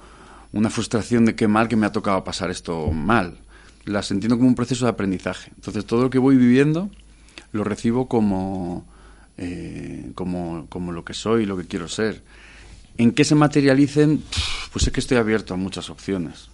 [0.56, 3.38] una frustración de qué mal que me ha tocado pasar esto mal.
[3.84, 5.52] Las entiendo como un proceso de aprendizaje.
[5.54, 6.90] Entonces todo lo que voy viviendo
[7.52, 8.84] lo recibo como,
[9.38, 12.22] eh, como, como lo que soy, lo que quiero ser.
[12.98, 14.22] ¿En qué se materialicen?
[14.72, 16.48] Pues es que estoy abierto a muchas opciones.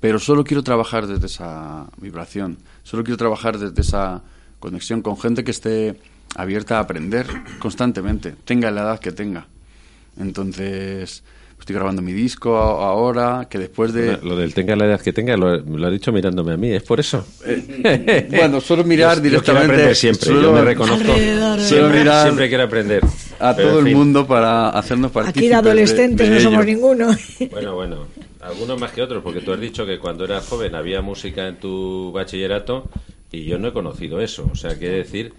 [0.00, 2.58] Pero solo quiero trabajar desde esa vibración.
[2.82, 4.22] Solo quiero trabajar desde esa
[4.58, 5.98] conexión con gente que esté
[6.34, 7.26] abierta a aprender
[7.58, 9.46] constantemente, tenga la edad que tenga.
[10.18, 11.22] Entonces,
[11.64, 14.18] estoy grabando mi disco a- ahora, que después de...
[14.22, 16.82] Lo del tenga la edad que tenga, lo, lo ha dicho mirándome a mí, ¿es
[16.82, 17.26] por eso?
[18.30, 19.72] Bueno, suelo mirar Yo- yo quiero directamente...
[19.72, 21.12] aprender siempre, suelo- yo me reconozco.
[21.58, 23.02] Siempre, mirar siempre quiero aprender.
[23.40, 23.96] a todo en el fin.
[23.96, 27.16] mundo para hacernos partícipes Aquí de adolescentes de no somos ninguno.
[27.50, 28.06] Bueno, bueno,
[28.42, 31.56] algunos más que otros, porque tú has dicho que cuando eras joven había música en
[31.56, 32.88] tu bachillerato
[33.32, 34.48] y yo no he conocido eso.
[34.52, 35.32] O sea, quiere decir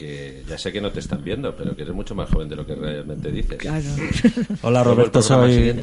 [0.00, 2.56] que ya sé que no te están viendo, pero que eres mucho más joven de
[2.56, 3.58] lo que realmente dices.
[3.58, 3.84] Claro.
[4.62, 5.74] Hola Roberto, soy,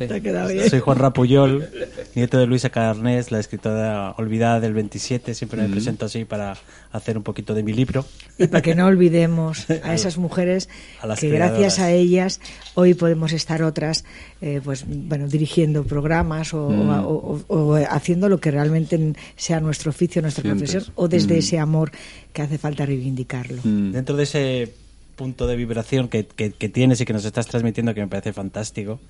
[0.69, 1.69] soy Juan Rapuyol,
[2.15, 5.35] nieto de Luisa Carnés, la escritora olvidada del 27.
[5.35, 6.57] Siempre me presento así para
[6.91, 8.05] hacer un poquito de mi libro.
[8.39, 10.67] Y para que no olvidemos a esas mujeres
[10.99, 12.41] A las que gracias a ellas
[12.73, 14.03] hoy podemos estar otras,
[14.41, 16.89] eh, pues bueno, dirigiendo programas o, Mm.
[16.89, 20.71] o- o- o haciendo lo que realmente sea nuestro oficio, nuestra Sientes.
[20.71, 21.39] profesión, o desde Mm.
[21.39, 21.91] ese amor
[22.33, 23.61] que hace falta reivindicarlo.
[23.63, 23.95] Mm.
[24.07, 24.73] Dentro de ese
[25.17, 28.31] punto de vibración que, que- que tienes y que nos estás transmitiendo, que me parece
[28.31, 29.01] fantástico,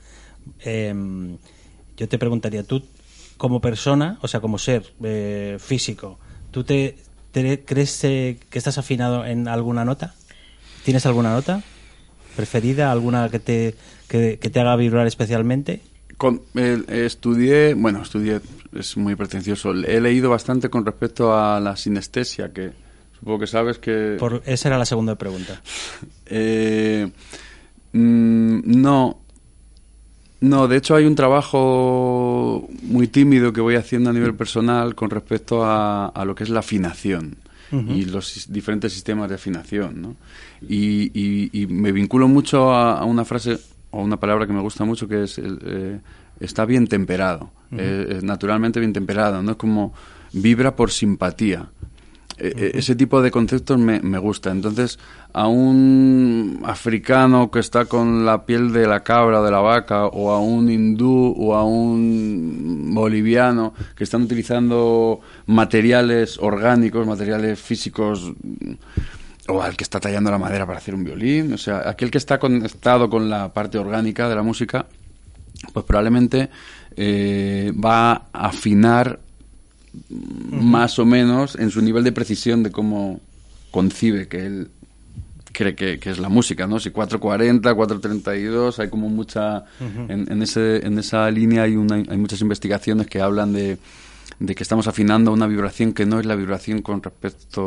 [0.66, 0.92] eh,
[1.96, 2.82] yo te preguntaría, tú
[3.38, 6.18] como persona, o sea, como ser eh, físico,
[6.50, 6.98] ¿tú te,
[7.32, 10.16] crees eh, que estás afinado en alguna nota?
[10.84, 11.62] ¿Tienes alguna nota
[12.36, 13.76] preferida, alguna que te,
[14.08, 15.82] que, que te haga vibrar especialmente?
[16.18, 18.42] Con- eh, estudié, bueno, estudié,
[18.74, 19.74] es muy pretencioso.
[19.74, 22.87] He leído bastante con respecto a la sinestesia, que
[23.20, 24.16] supongo que sabes que...
[24.20, 25.62] Por, esa era la segunda pregunta.
[26.30, 27.10] Eh,
[27.94, 29.18] mm, no.
[30.42, 35.10] No, de hecho hay un trabajo muy tímido que voy haciendo a nivel personal con
[35.10, 37.38] respecto a, a lo que es la afinación
[37.72, 40.02] y los diferentes sistemas de afinación.
[40.02, 40.16] ¿no?
[40.62, 43.58] Y, y- y me vinculo mucho a, a una frase
[43.92, 46.00] o una palabra que me gusta mucho que es el, eh,
[46.40, 49.94] está bien temperado, eh, es naturalmente bien temperado, no es como
[50.34, 51.68] vibra por simpatía.
[52.40, 54.52] Eh, eh, Ese tipo de conceptos me, me gusta.
[54.52, 55.00] Entonces,
[55.34, 60.32] a un africano que está con la piel de la cabra de la vaca, o
[60.32, 68.32] a un hindú o a un boliviano que están utilizando materiales orgánicos, materiales físicos,
[69.48, 72.18] o al que está tallando la madera para hacer un violín, o sea, aquel que
[72.18, 74.86] está conectado con la parte orgánica de la música,
[75.74, 76.50] pues probablemente
[76.96, 79.20] eh, va a afinar
[80.10, 83.20] más o menos en su nivel de precisión de cómo
[83.72, 84.70] concibe que él
[85.54, 86.80] cree que, que es la música, ¿no?
[86.80, 89.64] Si 440, 432, hay como mucha...
[89.80, 93.78] en, en ese, en esa línea hay, una, hay muchas investigaciones que hablan de,
[94.40, 97.64] de que estamos afinando una vibración que no es la vibración con respecto...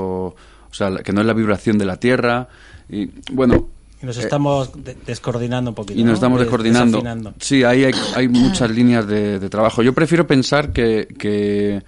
[0.72, 2.46] O sea, la- que no es la vibración de la Tierra.
[2.88, 3.66] Y, bueno,
[4.00, 5.98] Y nos eh, estamos de- descoordinando un poquito.
[5.98, 6.14] y nos ¿no?
[6.14, 7.34] estamos Des- descoordinando.
[7.40, 9.82] Sí, ahí hay, hay muchas líneas de, de trabajo.
[9.82, 11.82] Yo prefiero pensar que, que,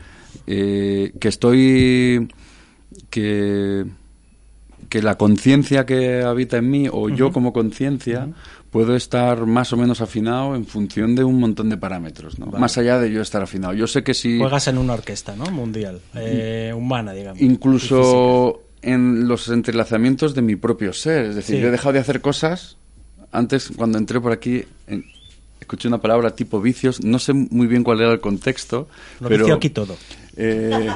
[0.46, 2.28] eh, que estoy.
[3.10, 3.84] que
[4.88, 8.28] que la conciencia que habita en mí, o yo como conciencia,
[8.70, 12.44] puedo estar más o menos afinado en función de un montón de parámetros, ¿no?
[12.46, 13.72] Más allá de yo estar afinado.
[13.72, 14.38] Yo sé que si...
[14.38, 15.46] Juegas en una orquesta, ¿no?
[15.46, 15.98] Mundial.
[16.14, 17.40] Eh, humana, digamos.
[17.40, 21.24] incluso en los entrelazamientos de mi propio ser.
[21.26, 21.62] Es decir, Sí.
[21.62, 22.76] yo he dejado de hacer cosas.
[23.30, 25.06] Antes, cuando entré por aquí, en-
[25.62, 27.02] escuché una palabra tipo vicios.
[27.02, 28.88] No sé muy bien cuál era el contexto.
[29.20, 29.96] Lo pero, vicio aquí todo.
[30.36, 30.90] eh,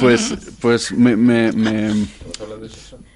[0.00, 2.06] pues pues me, me, me,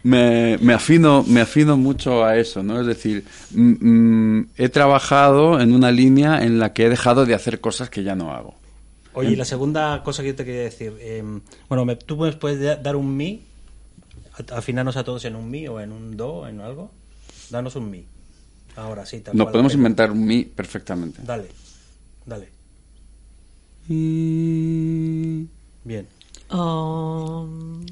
[0.02, 2.80] me- me afino, me afino mucho a eso, ¿no?
[2.80, 7.60] Es decir, mm, he trabajado en una línea en la que he dejado de hacer
[7.60, 8.54] cosas que ya no hago.
[9.14, 10.92] Oye, y la segunda cosa que yo te quería decir.
[11.00, 11.22] eh,
[11.68, 13.42] bueno, me- ¿tú me puedes da- dar un mi?
[14.52, 16.90] Afinarnos a todos en un mi o en un do, en algo.
[17.50, 18.04] Danos un mi.
[18.76, 19.52] Ahora sí, tal Nos cual.
[19.52, 21.20] podemos inventar un mi perfectamente.
[21.24, 21.48] Dale,
[22.24, 22.48] dale.
[25.84, 26.06] Bien.
[26.50, 27.84] Um,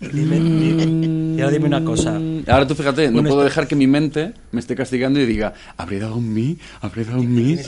[0.00, 2.20] Dime, dime- y ahora dime una cosa.
[2.46, 5.98] Ahora tú fíjate, no puedo dejar que mi mente me esté castigando y diga, ¿habré
[5.98, 6.56] dado un mi?
[6.80, 7.58] ¿Habré dado un mi?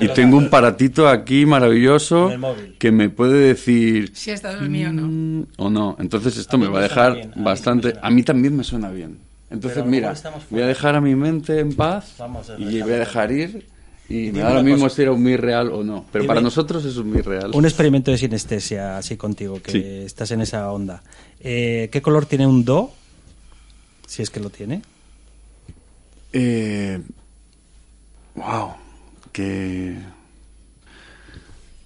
[0.00, 2.30] Y tengo un paratito aquí maravilloso
[2.78, 5.02] que me puede decir Si ha estado el mío o no.
[5.08, 5.96] "Mm", o no.
[6.00, 7.94] Entonces esto me va a dejar bastante...
[8.00, 9.18] A mí también me suena bien.
[9.50, 10.14] Entonces mira,
[10.50, 12.14] voy a dejar a mi mente en paz
[12.58, 13.66] y voy a dejar ir
[14.10, 14.96] y me Dime da lo mismo cosa.
[14.96, 16.04] si era un mi real o no.
[16.12, 17.50] Pero Dime- para nosotros es un mi real.
[17.54, 19.82] Un experimento de sinestesia así contigo, que Sí.
[20.04, 21.02] estás en esa onda.
[21.40, 22.92] Eh, ¿Qué color tiene un do?
[24.06, 24.82] Si es que lo tiene.
[26.32, 27.00] Eh,
[28.34, 28.72] wow,
[29.32, 29.96] que...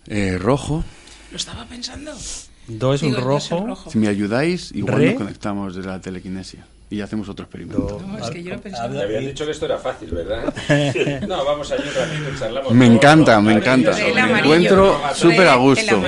[0.07, 0.85] Eh, rojo.
[1.31, 2.13] Lo estaba pensando.
[2.69, 3.67] Do es Digo, un rojo.
[3.67, 3.91] rojo.
[3.91, 5.07] Si me ayudáis, igual Re.
[5.11, 7.81] nos conectamos de la telequinesia y hacemos otro experimento.
[7.83, 8.01] Do.
[8.07, 10.53] No, es que yo lo he habían dicho que esto era fácil, ¿verdad?
[11.27, 12.73] no, vamos allí un ratito y charlamos.
[12.75, 13.93] Me encanta, me encanta.
[13.93, 16.03] Me encuentro súper a gusto.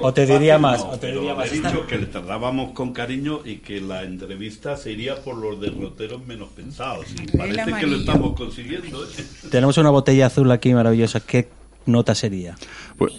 [0.00, 1.50] O te diría más, No, o te diría he más.
[1.50, 6.48] dicho que le tratábamos con cariño y que la entrevista sería por los derroteros menos
[6.48, 7.04] pensados.
[7.12, 9.04] Y parece que lo estamos consiguiendo.
[9.04, 9.08] ¿eh?
[9.50, 11.20] Tenemos una botella azul aquí maravillosa.
[11.20, 11.50] ¿Qué
[11.84, 12.56] nota sería?
[12.96, 13.12] Pues-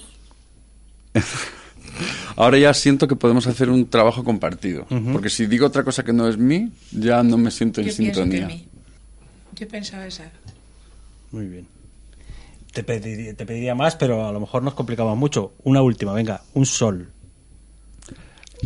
[2.35, 4.85] Ahora ya siento que podemos hacer un trabajo compartido.
[5.11, 7.95] Porque si digo otra cosa que no es mí, ya no me siento en Yo
[7.95, 8.47] pienso que sintonía.
[8.47, 8.67] mí.
[9.55, 10.31] Yo pensaba esa.
[11.31, 11.67] Muy bien.
[12.73, 15.53] Te pediría, te pediría más, pero a lo mejor nos complicamos mucho.
[15.63, 16.41] Una última, venga.
[16.55, 17.09] Un sol.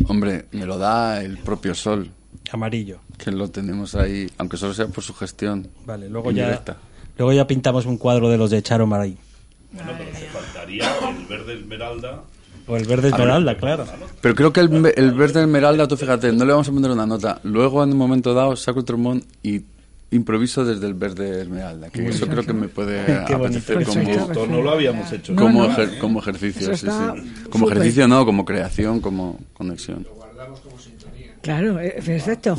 [0.06, 2.10] Hombre, me lo da el propio sol.
[2.50, 3.00] Amarillo.
[3.18, 5.68] que lo tenemos ahí, aunque solo sea por su gestión.
[5.84, 6.62] Vale, luego ya,
[7.18, 9.18] luego ya pintamos un cuadro de los de Charo Maray.
[9.72, 12.22] Bueno, pero te faltaría el verde esmeralda.
[12.68, 13.84] O el verde esmeralda, claro.
[14.20, 17.06] Pero creo que el, el verde esmeralda, tú fíjate, no le vamos a poner una
[17.06, 17.40] nota.
[17.44, 19.62] Luego, en un momento dado, saco el trombón y
[20.10, 21.90] improviso desde el verde esmeralda.
[21.90, 23.00] Que eso creo que me puede
[23.34, 25.34] apetecer como, no lo habíamos hecho.
[25.34, 25.70] como, no.
[25.74, 26.74] ejer- como ejercicio.
[26.76, 27.48] Sí, sí.
[27.50, 30.06] Como ejercicio, no, como creación, como conexión.
[31.48, 32.58] Claro, eh, perfecto.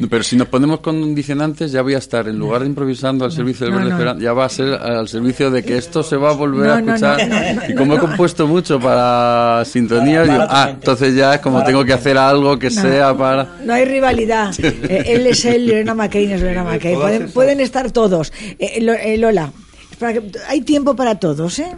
[0.00, 3.30] No, Pero si nos ponemos condicionantes, ya voy a estar, en lugar de improvisando al
[3.32, 3.96] servicio del no, verde no.
[3.96, 6.78] esmeralda, ya va a ser al servicio de que esto se va a volver a
[6.78, 7.28] escuchar.
[7.28, 11.40] no, no, no, y como he compuesto mucho para sintonía, digo, ah, entonces ya es
[11.42, 13.56] como tengo que hacer algo que sea para...
[13.62, 14.54] No hay rivalidad.
[14.58, 18.32] Eh, él es él, Lorena McKay es Lorena todas Pueden, pueden estar todos.
[18.58, 19.52] Eh, Lo- eh, Lola,
[19.98, 21.70] para que- hay tiempo para todos, ¿eh?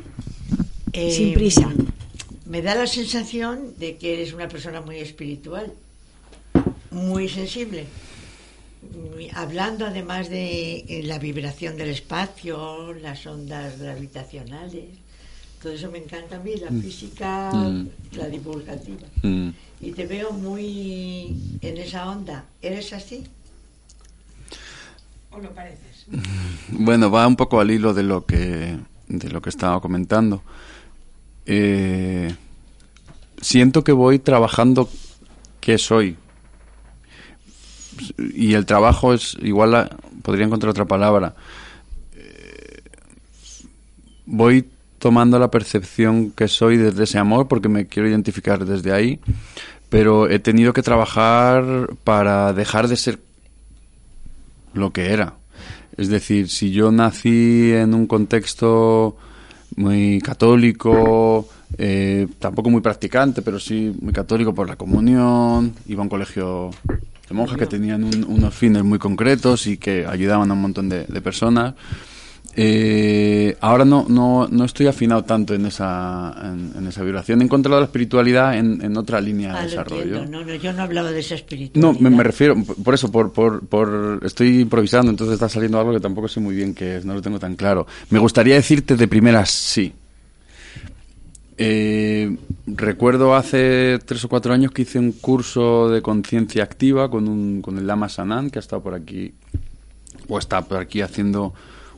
[0.92, 1.68] Eh, Sin prisa.
[2.46, 5.72] Me da la sensación de que eres una persona muy espiritual,
[6.90, 7.86] muy sensible.
[9.34, 14.84] Hablando además de eh, la vibración del espacio, las ondas gravitacionales,
[15.62, 17.88] todo eso me encanta a mí, la física, Mm.
[18.12, 19.06] la divulgativa.
[19.22, 19.48] Mm.
[19.80, 22.44] Y te veo muy en esa onda.
[22.62, 23.24] ¿Eres así?
[25.32, 26.06] ¿O lo pareces?
[26.70, 28.76] Bueno, va un poco al hilo de lo que
[29.08, 30.42] de lo que estaba comentando.
[31.46, 32.34] Eh,
[33.40, 34.88] siento que voy trabajando
[35.60, 36.16] qué soy.
[38.34, 39.90] Y el trabajo es igual a-
[40.22, 41.34] podría encontrar otra palabra.
[42.14, 42.82] Eh,
[44.26, 44.64] voy
[44.98, 49.20] tomando la percepción que soy desde ese amor porque me quiero identificar desde ahí,
[49.88, 53.18] pero he tenido que trabajar para dejar de ser
[54.74, 55.34] lo que era.
[55.96, 59.16] Es decir, si yo nací en un contexto
[59.76, 66.04] muy católico, eh, tampoco muy practicante, pero sí muy católico por la comunión, iba a
[66.04, 66.70] un colegio
[67.36, 71.04] monjas que tenían un- unos fines muy concretos y que ayudaban a un montón de,
[71.04, 71.74] de personas.
[72.60, 77.40] Eh, ahora no, no, no estoy afinado tanto en esa, en, en esa vibración.
[77.40, 80.26] He encontrado la espiritualidad en, en otra línea Ah, de lo desarrollo.
[80.26, 81.92] No, no, yo no hablaba de esa espiritualidad.
[81.94, 85.92] No, me, me refiero, por eso, por, por, por, estoy improvisando, entonces está saliendo algo
[85.92, 87.86] que tampoco sé muy bien qué es, no lo tengo tan claro.
[88.10, 89.92] Me gustaría decirte de primeras sí.
[91.60, 92.36] Eh,
[92.66, 97.62] recuerdo hace tres o cuatro años que hice un curso de conciencia activa con, un,
[97.62, 99.34] con el Lama Sanan, que ha estado por aquí,
[100.28, 101.52] o está por aquí haciendo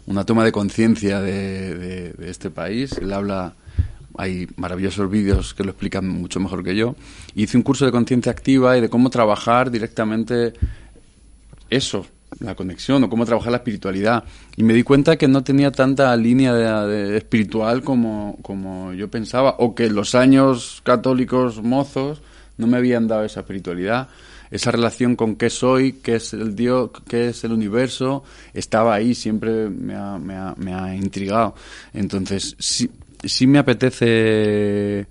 [0.07, 1.75] una toma de conciencia de,
[2.15, 2.93] de- este país.
[2.93, 3.55] Él habla,
[4.17, 6.97] hay maravillosos vídeos que lo explican mucho mejor que yo.
[7.35, 10.55] Hice un curso de conciencia activa y de cómo trabajar directamente
[11.69, 12.07] eso,
[12.39, 14.25] la conexión o cómo trabajar la espiritualidad.
[14.57, 19.57] Y me di cuenta que no tenía tanta línea de, espiritual como, como yo pensaba,
[19.59, 22.23] o que los años católicos mozos
[22.57, 24.09] no me habían dado esa espiritualidad.
[24.51, 29.15] Esa relación con qué soy, qué es el Dios, qué es el universo, estaba ahí,
[29.15, 31.55] siempre me ha, me ha, me ha intrigado.
[31.95, 32.91] Entonces, sí,
[33.23, 35.07] sí me apetece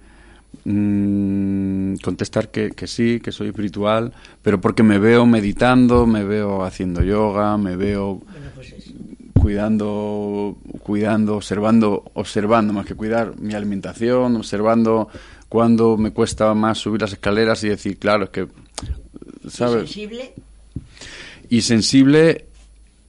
[0.65, 6.63] mm, contestar que, que sí, que soy espiritual, pero porque me veo meditando, me veo
[6.63, 8.73] haciendo yoga, me veo Bueno, pues
[9.39, 15.09] cuidando, cuidando, observando, observando más que cuidar mi alimentación, observando
[15.47, 18.47] cuando me cuesta más subir las escaleras y decir, claro, es que,
[19.49, 19.89] ¿sabes?
[19.89, 20.33] sensible?
[21.49, 22.45] Y sensible,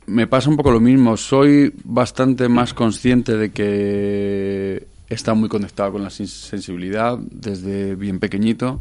[0.07, 1.17] me pasa un poco lo mismo.
[1.17, 8.19] Soy bastante más consciente de que estado muy conectado con la sen- sensibilidad desde bien
[8.21, 8.81] pequeñito.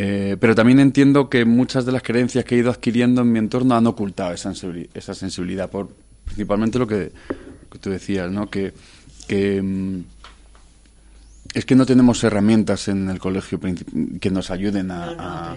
[0.00, 3.38] eh, pero también entiendo que muchas de las creencias que he ido adquiriendo en mi
[3.40, 5.88] entorno han ocultado esa, sensibili- esa sensibilidad, por
[6.24, 7.10] principalmente lo que,
[7.70, 8.48] que tú decías, ¿no?
[8.48, 8.72] Que,
[9.26, 10.00] que, mm,
[11.54, 13.58] es que no tenemos herramientas en el colegio
[14.20, 15.56] que nos ayuden a,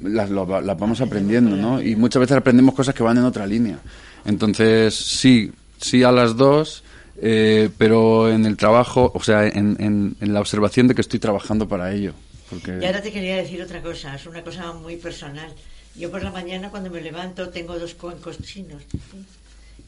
[0.00, 1.80] No, las, lo las vamos aprendiendo, ¿no?
[1.82, 3.78] Y muchas veces aprendemos cosas que van en otra línea.
[4.24, 6.82] Entonces, sí, sí a las dos,
[7.22, 11.18] eh, pero en el trabajo, o sea, en, en- en la observación de que estoy
[11.20, 12.12] trabajando para ello.
[12.48, 12.78] Porque...
[12.80, 15.52] Y ahora te quería decir otra cosa, es una cosa muy personal.
[15.96, 18.82] Yo por la mañana cuando me levanto tengo dos cuencos chinos.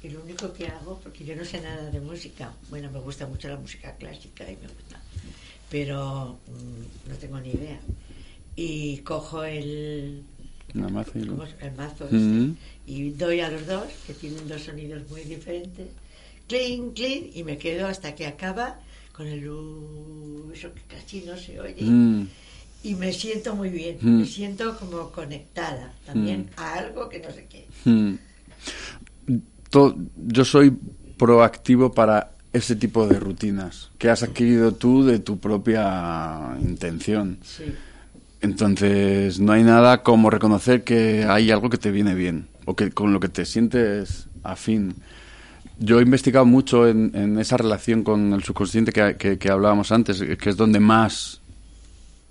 [0.02, 3.26] Y lo único que hago, porque yo no sé nada de música, bueno, me gusta
[3.28, 5.00] mucho la música clásica y me gusta,
[5.70, 7.78] pero mm, no tengo ni idea.
[8.56, 10.22] Y cojo el,
[11.76, 12.16] mazo este,
[12.86, 15.86] y doy a los dos, que tienen dos sonidos muy diferentes,
[16.56, 18.78] clean, clean, y me quedo hasta que acaba
[19.16, 19.40] con el
[20.54, 22.28] eso que casi no se oye Mm.
[22.84, 24.18] y me siento muy bien, Mm.
[24.20, 27.66] me siento como conectada también a algo que no sé qué.
[27.88, 28.14] Mm.
[30.26, 30.76] Yo soy
[31.16, 37.38] proactivo para ese tipo de rutinas que has adquirido tú de tu propia intención.
[37.42, 37.64] Sí.
[38.42, 42.90] Entonces, no hay nada como reconocer que hay algo que te viene bien o que
[42.90, 44.96] con lo que te sientes afín.
[45.84, 50.56] Yo he investigado mucho en, esa relación con el subconsciente que, hablábamos antes, que es
[50.56, 51.40] donde más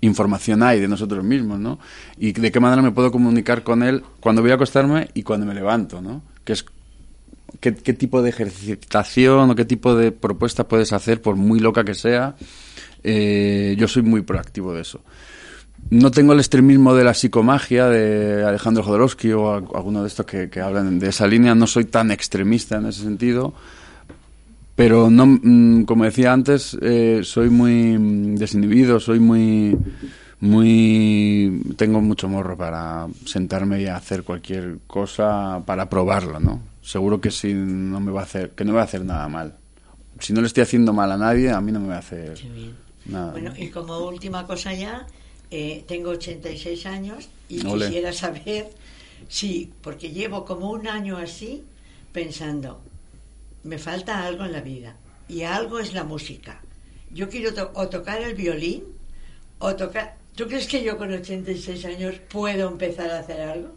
[0.00, 1.78] información hay de nosotros mismos, ¿no?
[2.16, 5.44] Y de qué manera me puedo comunicar con él cuando voy a acostarme y cuando
[5.44, 6.22] me levanto, ¿no?
[6.44, 6.64] Que es
[7.60, 11.84] qué, qué tipo de ejercitación o qué tipo de propuesta puedes hacer, por muy loca
[11.84, 12.36] que sea.
[13.04, 15.02] Eh, yo soy muy proactivo de eso.
[15.90, 20.48] No tengo el extremismo de la psicomagia de Alejandro Jodorowsky o alguno de estos que,
[20.48, 21.54] que hablan de esa línea.
[21.54, 23.52] No soy tan extremista en ese sentido.
[24.74, 29.76] Pero no, mm, como decía antes, eh, soy muy mm, desinhibido, soy muy,
[30.40, 36.60] muy, tengo mucho morro para sentarme y hacer cualquier cosa para probarlo, ¿no?
[36.80, 39.28] Seguro que si no me va a hacer, que no me va a hacer nada
[39.28, 39.56] mal.
[40.18, 42.34] Si no le estoy haciendo mal a nadie, a mí no me va a hacer
[43.06, 43.32] nada.
[43.32, 45.06] Bueno, y como última cosa ya,
[45.52, 47.86] eh, tengo 86 años y Ole.
[47.86, 48.70] quisiera saber
[49.28, 51.62] si, porque llevo como un año así
[52.12, 52.80] pensando,
[53.62, 54.96] me falta algo en la vida
[55.28, 56.60] y algo es la música.
[57.14, 58.82] Yo quiero to- o tocar el violín
[59.58, 60.16] o tocar...
[60.34, 63.68] ¿Tú crees que yo con 86 años puedo empezar a hacer algo?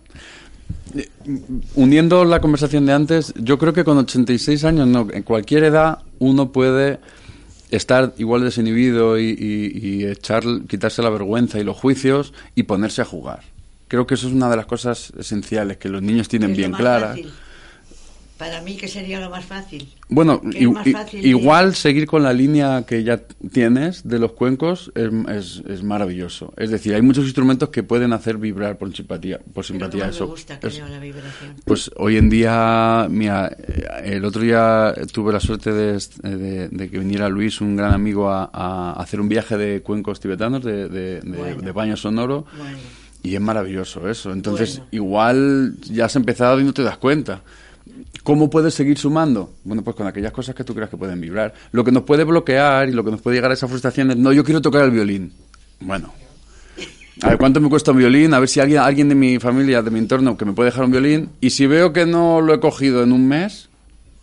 [1.76, 6.00] Uniendo la conversación de antes, yo creo que con 86 años, no, en cualquier edad
[6.20, 7.00] uno puede
[7.78, 13.02] estar igual desinhibido y, y- y echar, quitarse la vergüenza y los juicios y ponerse
[13.02, 13.42] a jugar.
[13.88, 16.72] Creo que eso es una de las cosas esenciales que los niños tienen Es bien
[16.74, 17.10] claras.
[17.10, 17.32] fácil.
[18.38, 19.88] Para mí, que sería lo más fácil?
[20.10, 23.22] Bueno, i- más de- igual seguir con la línea que ya
[23.54, 26.54] tienes de los cuencos es, es- es maravilloso.
[26.58, 29.40] Es decir, hay muchos instrumentos que pueden hacer vibrar por simpatía.
[29.54, 30.26] Por simpatía eso.
[30.26, 31.56] me gusta, la vibración.
[31.64, 33.48] pues hoy en día, mira,
[34.04, 38.30] el otro día tuve la suerte de, de- de que viniera Luis, un gran amigo,
[38.30, 41.74] a, a hacer un viaje de cuencos tibetanos, de, Bueno.
[41.74, 42.78] baño sonoro, Bueno.
[43.24, 44.34] y es maravilloso eso.
[44.34, 44.88] Entonces, Bueno.
[44.92, 47.42] igual ya has empezado y no te das cuenta.
[48.26, 49.54] ¿Cómo puedes seguir sumando?
[49.64, 51.54] Bueno, pues con aquellas cosas que tú creas que pueden vibrar.
[51.72, 54.18] Lo que nos puede bloquear y lo que nos puede llegar a esa frustración es,
[54.18, 55.32] no, yo quiero tocar el violín.
[55.80, 56.12] Bueno,
[57.22, 59.84] a ver cuánto me cuesta un violín, a ver si alguien, alguien de mi familia,
[59.84, 61.30] de mi entorno, que me puede dejar un violín.
[61.40, 63.70] Y si veo que no lo he cogido en un mes,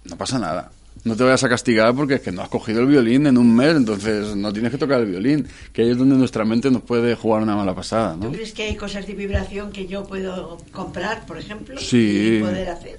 [0.04, 0.72] no pasa nada.
[1.04, 3.54] No te vayas a castigar porque es que no has cogido el violín en un
[3.54, 5.46] mes, entonces no tienes que tocar el violín.
[5.72, 8.26] Que ahí es donde nuestra mente nos puede jugar una mala pasada, ¿no?
[8.26, 11.78] ¿Tú crees que hay cosas de vibración que yo puedo comprar, por ejemplo?
[11.78, 12.38] Sí.
[12.38, 12.98] Y poder hacer.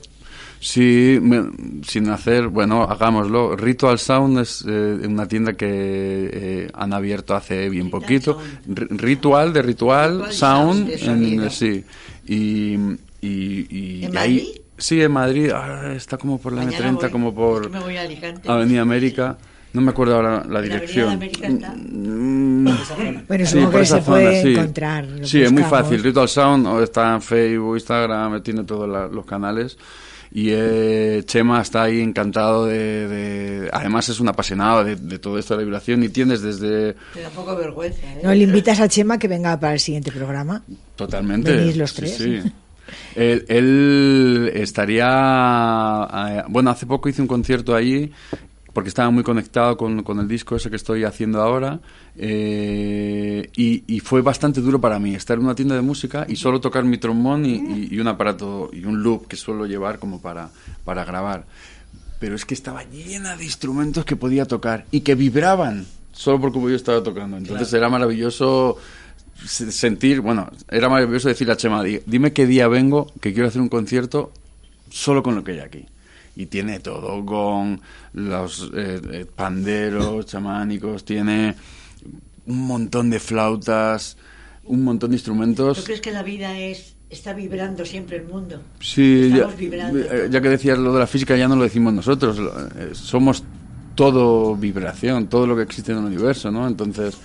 [0.65, 3.57] Sí, me- sin hacer, bueno, hagámoslo.
[3.57, 8.39] Ritual Sound es eh, una tienda que eh, han abierto hace bien poquito.
[8.73, 11.83] R- ritual de Ritual, Ritual Sound, Sound, de en- sí.
[12.27, 12.75] Y,
[13.21, 14.61] y, y ¿En ahí- Madrid?
[14.77, 15.51] sí, en Madrid.
[15.53, 17.09] Ah, está como por la Mañana M30, voy.
[17.11, 18.49] como por Es que me voy a Alicante.
[18.49, 19.37] Avenida América.
[19.73, 21.09] No me acuerdo ahora la ¿En la dirección.
[21.09, 21.73] Avenida América está?
[21.75, 22.63] Mm,
[23.27, 24.53] Bueno, Sí, que se puede zona, sí.
[24.53, 25.05] encontrar.
[25.23, 25.87] Sí, es muy buscamos.
[25.89, 26.03] fácil.
[26.03, 29.77] Ritual Sound está en Facebook, Instagram, tiene todos la- los canales.
[30.35, 35.37] Y eh, Chema está ahí encantado de, de- Además es un apasionado de, de todo
[35.37, 36.95] esto de la vibración y tienes desde...
[37.13, 37.99] Me da un poco vergüenza.
[38.01, 38.21] ¿eh?
[38.23, 40.63] No, le invitas a Chema que venga para el siguiente programa.
[40.95, 41.55] Totalmente.
[41.55, 42.15] Venís los tres.
[42.17, 42.41] sí.
[43.15, 46.07] Él, él estaría...
[46.39, 48.11] eh, bueno, hace poco hice un concierto allí
[48.73, 51.79] porque estaba muy conectado con, con el disco ese que estoy haciendo ahora
[52.17, 56.35] eh, y, y fue bastante duro para mí estar en una tienda de música y
[56.35, 59.99] solo tocar mi trombón y, y- y un aparato y un loop que suelo llevar
[59.99, 60.49] como para,
[60.83, 61.45] para grabar.
[62.19, 66.51] Pero es que estaba llena de instrumentos que podía tocar y que vibraban solo por
[66.51, 67.37] como yo estaba tocando.
[67.37, 68.77] Entonces era maravilloso
[69.45, 73.47] se- sentir, bueno, era maravilloso decirle a Chema, "Di- dime qué día vengo, que quiero
[73.49, 74.31] hacer un concierto
[74.89, 75.85] solo con lo que hay aquí.
[76.35, 77.79] Y tiene todo, con
[78.13, 81.55] los eh, eh, panderos chamánicos, tiene
[82.47, 84.17] un montón de flautas,
[84.65, 85.83] un montón de ¿Tú instrumentos.
[85.85, 88.59] crees que la vida es está vibrando siempre el mundo?
[88.79, 92.39] Sí, ya, eh, ya que decías lo de la física, ya no lo decimos nosotros,
[92.75, 93.43] eh, somos
[93.95, 96.67] todo vibración, todo lo que existe en el universo, ¿no?
[96.67, 97.15] Entonces,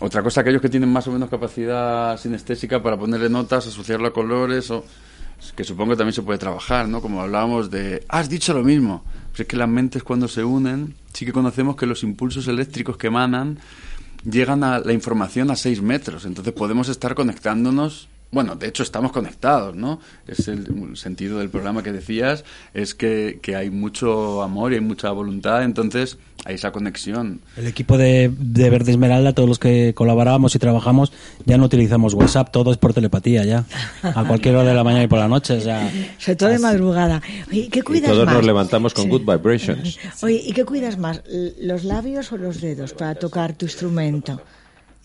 [0.00, 4.12] otra cosa, aquellos que tienen más o menos capacidad sinestésica para ponerle notas, asociarlo a
[4.12, 4.84] colores, o
[5.54, 7.00] que supongo también se puede trabajar, ¿no?
[7.00, 9.04] Como hablábamos de, "Ah, has dicho lo mismo.
[9.30, 12.96] Pues es que las mentes cuando se unen, sí que conocemos que los impulsos eléctricos
[12.96, 13.58] que emanan
[14.24, 16.24] llegan a la información a 6 metros.
[16.24, 18.08] Entonces podemos estar conectándonos.
[18.32, 20.00] Bueno, de hecho estamos conectados, ¿no?
[20.26, 24.76] Es el, el sentido del programa que decías, es que, que hay mucho amor y
[24.76, 27.40] hay mucha voluntad, entonces hay esa conexión.
[27.56, 31.12] El equipo de, de Verde Esmeralda, todos los que colaborábamos y trabajamos,
[31.44, 33.64] ya no utilizamos WhatsApp, todo es por telepatía ya.
[34.02, 35.54] A cualquier hora de la mañana y por la noche.
[35.54, 37.20] O sea, Sobre todo de madrugada.
[37.50, 38.34] Oye, ¿qué Y cuidas todos más?
[38.36, 39.10] nos levantamos con Sí.
[39.10, 39.98] good vibrations.
[40.22, 41.22] Oye, ¿y qué cuidas más?
[41.60, 44.40] ¿Los labios o los dedos para tocar tu instrumento?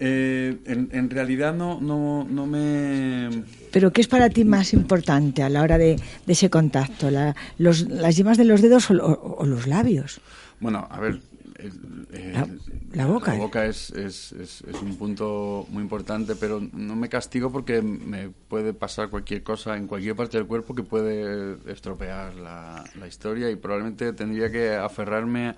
[0.03, 3.43] Eh, en, en realidad no, no, no me...
[3.71, 7.11] Pero ¿qué es para ti más importante a la hora de, de ese contacto?
[7.11, 10.19] La- los, ¿Las yemas de los dedos o, o- o los labios?
[10.59, 11.19] Bueno, a ver...
[11.61, 12.47] el- el- La-
[12.93, 13.33] la boca.
[13.33, 17.81] La boca es, es, es, es un punto muy importante, pero no me castigo porque
[17.81, 23.07] me puede pasar cualquier cosa en cualquier parte del cuerpo que puede estropear la, la
[23.07, 25.55] historia y probablemente tendría que aferrarme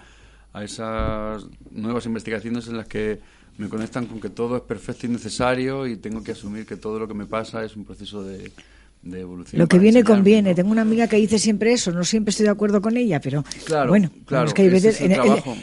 [0.54, 3.20] a esas nuevas investigaciones en las que
[3.58, 6.99] me conectan con que todo es perfecto y necesario y tengo que asumir que todo
[6.99, 8.51] lo que me pasa es un proceso de,
[9.04, 9.60] de evolución.
[9.60, 10.49] Lo que viene conviene.
[10.51, 10.56] ¿no?
[10.56, 11.91] Tengo una amiga que dice siempre eso.
[11.91, 15.01] No siempre estoy de acuerdo con ella, pero Claro, bueno, claro, es que hay veces
[15.01, 15.20] en, en-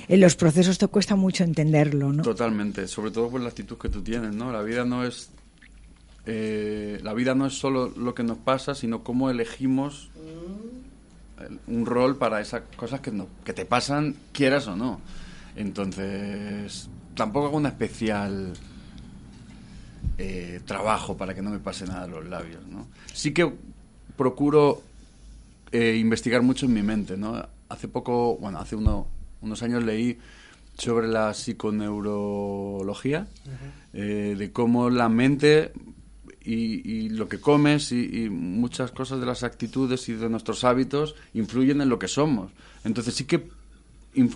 [0.09, 2.23] en los procesos te cuesta mucho entenderlo, ¿no?
[2.23, 4.53] Totalmente, sobre todo por la actitud que tú tienes, ¿no?
[4.53, 5.31] La vida no es
[6.27, 10.11] eh, la vida no es solo lo que nos pasa, sino cómo elegimos
[11.41, 15.01] el- un rol para esas cosas que, no, que te pasan, quieras o no.
[15.57, 18.53] Entonces, tampoco hago una especial
[20.19, 22.87] eh, trabajo para que no me pase nada en los labios, ¿no?
[23.13, 23.53] Sí que
[24.17, 24.83] procuro
[25.73, 27.47] eh, investigar mucho en mi mente, ¿no?
[27.69, 29.07] Hace poco, bueno, hace uno-
[29.41, 30.19] unos años leí
[30.77, 33.27] sobre la psiconeurología,
[33.93, 35.73] eh, de cómo la mente
[36.45, 40.65] y, y lo que comes y, y muchas cosas de las actitudes y de nuestros
[40.65, 42.51] hábitos influyen en lo que somos.
[42.85, 43.49] Entonces sí que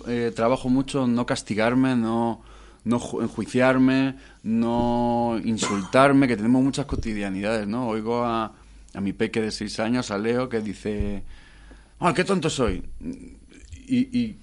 [0.07, 2.41] eh, trabajo mucho no castigarme, no,
[2.85, 7.87] no ju- enjuiciarme, no insultarme, que tenemos muchas cotidianidades, ¿no?
[7.87, 8.53] Oigo a,
[8.93, 11.23] a mi peque de seis años, a Leo, que dice,
[11.99, 12.83] ¡ay, qué tonto soy!
[13.87, 14.35] Y, y-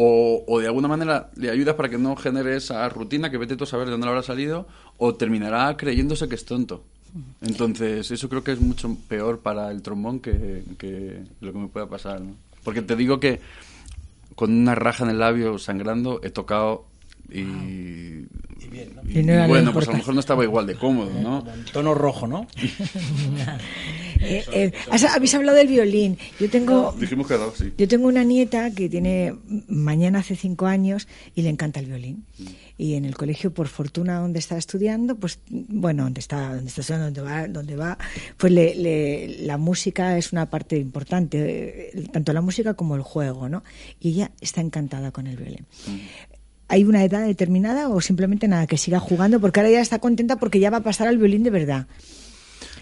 [0.00, 3.56] o, o de alguna manera le ayudas para que no genere esa rutina que vete
[3.56, 6.84] tú a saber de dónde le habrá salido, o terminará creyéndose que es tonto.
[7.40, 11.66] Entonces, eso creo que es mucho peor para el trombón que, que lo que me
[11.68, 12.34] pueda pasar, ¿no?
[12.62, 13.40] Porque te digo que
[14.36, 16.84] con una raja en el labio sangrando he tocado
[17.30, 18.26] y, y
[19.18, 21.44] Y no bueno, pues a lo mejor no estaba igual de cómodo, ¿no?
[21.52, 22.46] En tono rojo, ¿no?
[24.20, 26.18] Eh, eh, has- habéis hablado del violín.
[26.40, 27.72] Yo tengo, Dijimos que no, sí.
[27.78, 29.32] yo tengo una nieta que tiene
[29.68, 31.06] mañana hace cinco años
[31.36, 32.24] y le encanta el violín.
[32.76, 36.80] Y en el colegio, por fortuna, donde está estudiando, pues bueno, donde está, donde está
[36.80, 37.96] estudiando, donde va, donde va,
[38.36, 43.02] pues le- le- la música es una parte importante, eh, tanto la música como el
[43.02, 43.62] juego, ¿no?
[44.00, 45.64] Y ella está encantada con el violín.
[46.68, 49.40] ¿Hay una edad determinada o simplemente nada, que siga jugando?
[49.40, 51.86] Porque ahora ya está contenta porque ya va a pasar al violín de verdad.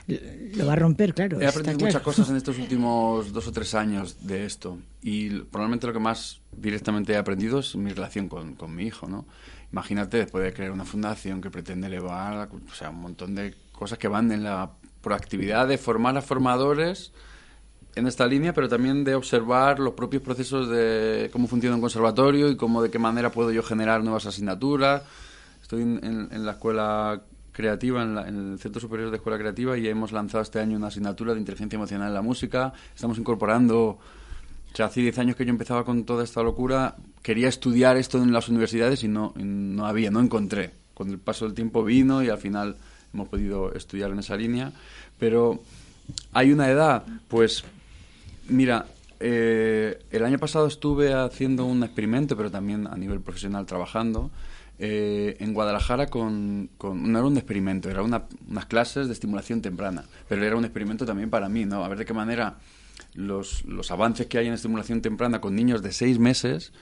[0.08, 1.40] Lo va a romper, claro.
[1.40, 1.92] He aprendido claro.
[1.92, 4.78] muchas cosas en estos últimos dos o tres años de esto.
[5.02, 9.08] Y probablemente lo que más directamente he aprendido es mi relación con, con mi hijo,
[9.08, 9.26] ¿no?
[9.72, 13.98] Imagínate, después de crear una fundación que pretende elevar, o sea, un montón de cosas
[13.98, 14.70] que van en la
[15.02, 17.12] proactividad de formar a formadores
[17.96, 22.48] en esta línea, pero también de observar los propios procesos de cómo funciona un conservatorio
[22.50, 25.02] y cómo de qué manera puedo yo generar nuevas asignaturas.
[25.62, 27.22] Estoy en, la escuela
[27.52, 30.88] creativa, en, la- el Centro Superior de Escuela Creativa, y hemos lanzado este año una
[30.88, 32.72] asignatura de inteligencia emocional en la música.
[32.94, 33.98] Estamos incorporando,
[34.78, 38.30] o hace 10 años que yo empezaba con toda esta locura, quería estudiar esto en
[38.32, 40.70] las universidades y no, y no había, no encontré.
[40.92, 42.76] Con el paso del tiempo vino y al final
[43.14, 44.70] hemos podido estudiar en esa línea.
[45.18, 45.62] Pero
[46.32, 47.64] hay una edad, pues
[48.48, 48.86] Mira,
[49.20, 54.30] eh, el año pasado estuve haciendo un experimento, pero también a nivel profesional trabajando,
[54.78, 59.62] eh, en Guadalajara con, con- No era un experimento, era una- unas clases de estimulación
[59.62, 61.82] temprana, pero era un experimento también para mí, ¿no?
[61.84, 62.58] A ver de qué manera
[63.14, 66.72] los, los avances que hay en estimulación temprana con niños de seis meses,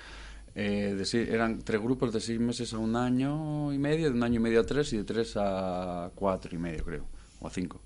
[0.56, 4.22] eh, de eran tres grupos de seis meses a un año y medio, de un
[4.22, 7.04] año y medio a tres y de tres a cuatro y medio, creo,
[7.40, 7.80] o a cinco.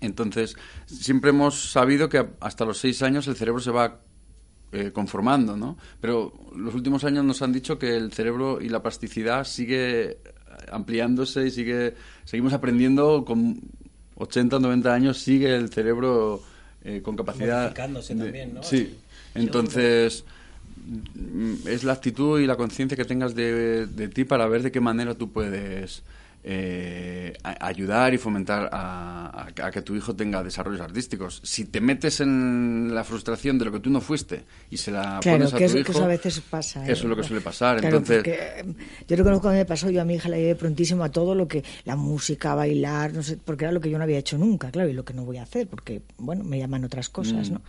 [0.00, 4.00] Entonces, siempre hemos sabido que hasta los seis años el cerebro se va
[4.72, 5.76] eh, conformando, ¿no?
[6.00, 10.18] Pero los últimos años nos han dicho que el cerebro y la plasticidad sigue
[10.70, 11.94] ampliándose y sigue
[12.24, 13.60] seguimos aprendiendo con
[14.16, 16.42] 80, 90 años sigue el cerebro
[16.84, 18.62] eh, con capacidad Modificándose de- también, ¿no?
[18.62, 18.94] Sí.
[19.34, 20.24] Entonces,
[21.14, 24.70] mm, es la actitud y la conciencia que tengas de, de ti para ver de
[24.72, 26.02] qué manera tú puedes
[26.50, 31.40] eh, a- ayudar y fomentar a, a- a que tu hijo tenga desarrollos artísticos.
[31.44, 35.20] Si te metes en la frustración de lo que tú no fuiste y se la
[35.20, 36.80] Claro, pones a que tu eso, hijo, que eso a veces pasa.
[36.88, 36.92] ¿eh?
[36.92, 37.80] eso es lo que suele pasar.
[37.80, 38.64] Claro, Entonces, porque, eh,
[39.06, 41.46] yo reconozco que me pasó, yo a mi hija la llevé prontísimo a todo lo
[41.46, 44.70] que, la música, bailar, no sé, porque era lo que yo no había hecho nunca,
[44.70, 47.60] claro, y lo que no voy a hacer, porque, bueno, me llaman otras cosas, ¿no?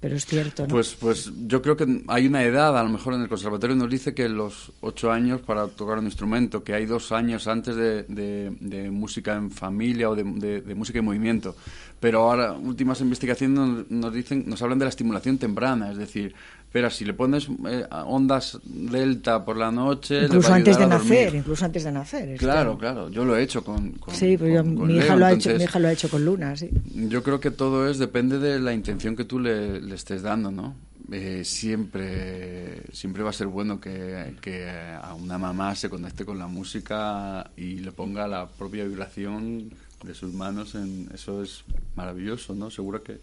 [0.00, 0.68] Pero es cierto, ¿no?
[0.68, 3.90] Pues, pues yo creo que hay una edad, a lo mejor en el conservatorio nos
[3.90, 8.04] dice que los ocho años para tocar un instrumento, que hay dos años antes de,
[8.04, 10.22] de- música en familia o de,
[10.62, 11.56] de- música en movimiento.
[11.98, 16.32] Pero ahora, últimas investigaciones nos dicen, nos hablan de la estimulación temprana, es decir,
[16.70, 20.24] Pero si le pones eh, ondas delta por la noche...
[20.24, 22.36] Incluso antes de nacer, incluso antes de nacer.
[22.36, 23.92] Claro, claro, yo lo he hecho con...
[23.92, 25.88] con- Sí, pues yo- con- con mi, hija Leo, lo ha hecho, mi hija lo
[25.88, 26.68] ha hecho con Luna, sí.
[26.94, 30.50] Yo creo que todo es depende de la intención que tú le, le estés dando,
[30.50, 30.74] ¿no?
[31.10, 36.38] Eh, siempre, siempre va a ser bueno que, que a una mamá se conecte con
[36.38, 39.70] la música y le ponga la propia vibración
[40.04, 41.64] de sus manos en eso es
[41.96, 42.70] maravilloso, ¿no?
[42.70, 43.20] Seguro que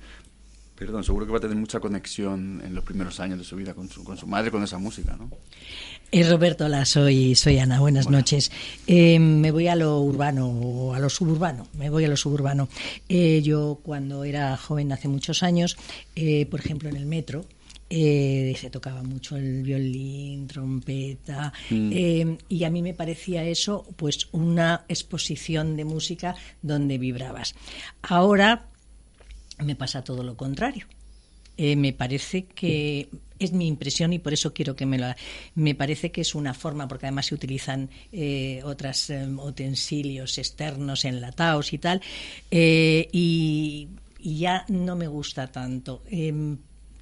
[0.78, 3.74] perdón, seguro que va a tener mucha conexión en los primeros años de su vida
[3.74, 5.30] con su, con su madre con esa música, ¿no?
[6.12, 8.52] Eh, Roberto, hola, soy, soy Ana, buenas noches.
[8.88, 12.70] Eh, me voy a lo urbano o a lo suburbano, me voy a lo suburbano.
[13.10, 15.78] Eh, yo cuando era joven, hace muchos años,
[16.16, 17.46] eh, por ejemplo en el metro,
[17.88, 24.28] eh, se tocaba mucho el violín, trompeta, eh, y a mí me parecía eso pues
[24.32, 27.54] una exposición de música donde vibrabas.
[28.02, 28.70] Ahora
[29.60, 30.86] me pasa todo lo contrario.
[31.58, 33.08] Eh, me parece que
[33.39, 35.08] es mi impresión y por eso quiero que me lo
[35.56, 41.72] me parece que es una forma porque además se utilizan eh, otros utensilios externos enlatados
[41.72, 42.01] y tal
[42.51, 43.88] eh, y,
[44.20, 46.58] y ya no me gusta tanto Em,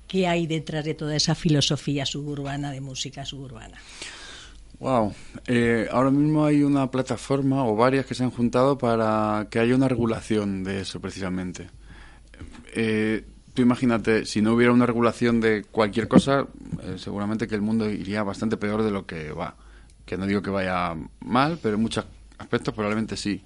[0.08, 3.78] qué hay detrás de toda esa filosofía suburbana de música suburbana
[4.80, 5.14] Wow.
[5.48, 9.76] Eh, ahora mismo hay una plataforma o varias que se han juntado para que haya
[9.76, 11.70] una regulación de eso precisamente.
[12.76, 16.48] Eh, tú imagínate, si no hubiera una regulación de cualquier cosa,
[16.82, 19.56] eh, seguramente que el mundo iría bastante peor de lo que va.
[20.06, 22.06] Que no digo que vaya mal, pero en muchos
[22.38, 23.44] aspectos probablemente sí.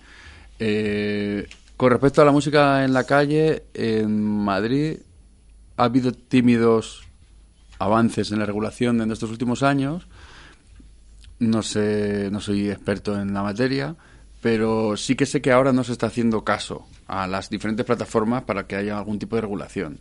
[0.60, 4.98] Eh, con respecto a la música en la calle, en Madrid
[5.76, 7.04] ha habido tímidos
[7.78, 10.08] avances en la regulación en estos últimos años.
[11.40, 13.96] No sé, no soy experto en la materia,
[14.42, 18.44] pero sí que sé que ahora no se está haciendo caso a las diferentes plataformas
[18.44, 20.00] para que haya algún tipo de regulación.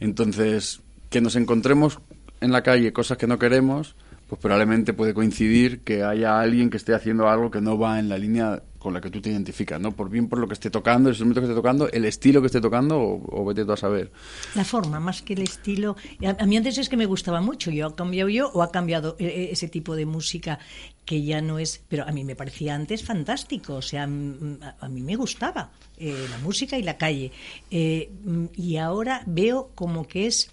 [0.00, 2.00] Entonces, que nos encontremos
[2.40, 3.96] en la calle cosas que no queremos,
[4.28, 8.08] pues probablemente puede coincidir que haya alguien que esté haciendo algo que no va en
[8.08, 9.92] la línea con la que tú te identificas, ¿no?
[9.92, 12.46] Por bien por lo que esté tocando, el instrumento que esté tocando, el estilo que
[12.46, 14.10] esté tocando, o, o vete tú a saber.
[14.54, 15.96] La forma, más que el estilo.
[16.24, 17.70] A, a mí antes es que me gustaba mucho.
[17.70, 20.58] Yo ha cambiado yo o ha cambiado eh, eh, ese tipo de música
[21.04, 21.82] que ya no es.
[21.88, 23.74] Pero a mí me parecía antes fantástico.
[23.74, 27.32] O sea, mm, a, a mí me gustaba eh, la música y la calle.
[27.70, 30.50] Mm, y ahora veo como que es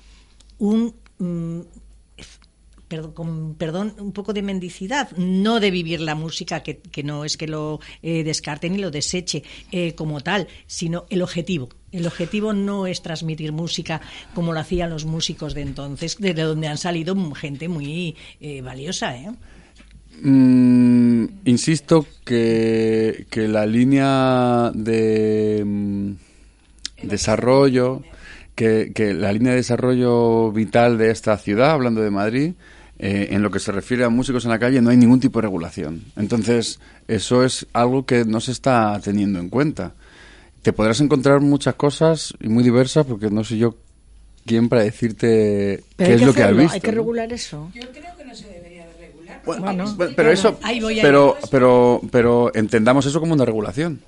[0.59, 0.93] un.
[1.17, 1.61] mm,
[2.87, 7.25] perdón, con perdón, un poco de mendicidad, no de vivir la música, que, que no
[7.25, 11.69] es que lo eh, descarte ni lo deseche eh, como tal, sino el objetivo.
[11.91, 14.01] El objetivo no es transmitir música
[14.33, 19.15] como lo hacían los músicos de entonces, de donde han salido gente muy eh, valiosa.
[19.15, 19.31] ¿eh?
[20.21, 26.11] Mm, insisto que, que la línea de mm,
[27.03, 28.01] desarrollo,
[28.55, 32.53] que, que la línea de desarrollo vital de esta ciudad, hablando de Madrid,
[32.99, 35.39] eh, en lo que se refiere a músicos en la calle, no hay ningún tipo
[35.39, 36.03] de regulación.
[36.15, 39.93] Entonces, eso es algo que no se está teniendo en cuenta.
[40.63, 43.75] Te podrás encontrar muchas cosas y muy diversas, porque no soy yo
[44.45, 46.73] quién para decirte Pero qué es que lo que has visto.
[46.73, 47.69] Hay que regular eso.
[47.73, 49.41] Yo creo que no se debería de regular.
[49.45, 53.45] Bueno, Bueno, bueno, pero eso, Ahí voy a pero, pero, pero entendamos eso como una
[53.45, 53.99] regulación.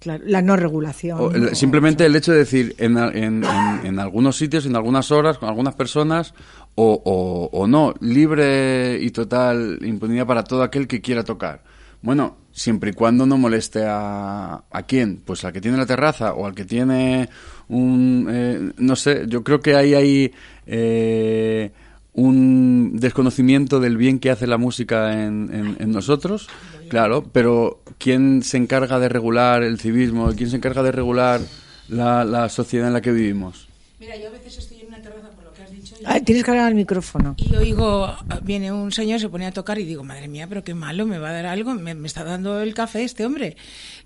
[0.00, 1.20] Claro, la no regulación.
[1.20, 1.54] O el- ¿no?
[1.54, 5.48] simplemente el hecho de decir en, en- en- en algunos sitios, en algunas horas, con
[5.48, 6.34] algunas personas,
[6.74, 11.62] o, o- o no, libre y total impunidad para todo aquel que quiera tocar.
[12.02, 16.34] Bueno, siempre y cuando no moleste a, a quién, pues al que tiene la terraza
[16.34, 17.28] o al que tiene
[17.68, 20.32] un, eh, no sé, yo creo que ahí hay
[20.66, 21.70] eh,
[22.14, 26.48] un desconocimiento del bien que hace la música en, en- nosotros,
[26.88, 30.32] claro, pero ¿quién se encarga de regular el civismo?
[30.36, 31.40] ¿Quién se encarga de regular
[31.88, 33.68] la, la sociedad en la que vivimos?
[34.00, 35.91] Mira, yo veces estoy en una terraza por lo que has dicho.
[35.91, 35.91] y-
[36.24, 37.34] Tienes que hablar al micrófono.
[37.38, 40.74] Y oigo, viene un señor, se pone a tocar y digo, madre mía, pero qué
[40.74, 43.56] malo, me va a dar algo, me, me está dando el café este hombre.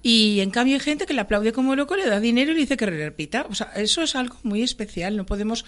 [0.02, 2.60] Y en cambio hay gente que le aplaude como loco, le da dinero y le
[2.60, 3.46] dice que repita.
[3.50, 5.64] O sea, eso es algo muy especial, no podemos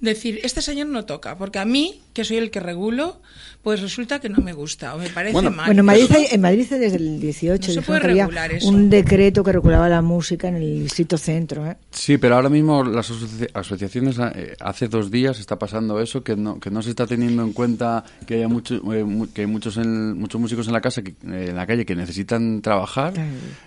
[0.00, 3.20] decir, este señor no toca, porque a mí, que soy el que regulo,
[3.62, 5.66] pues resulta que no me gusta o me parece Bueno, mal.
[5.66, 8.68] Bueno, en Madrid, en Madrid desde el 18 No se puede regular eso.
[8.68, 11.66] un decreto que regulaba la música en el distrito centro.
[11.66, 11.76] ¿eh?
[11.90, 16.36] Sí, pero ahora mismo las asoci- asociaciones, eh, hace dos días está pasando eso, que
[16.36, 19.46] no, que no se está teniendo en cuenta que haya mucho, eh, mu- que hay
[19.48, 23.12] muchos, en- muchos músicos en la casa, que, eh, en la calle, que necesitan trabajar.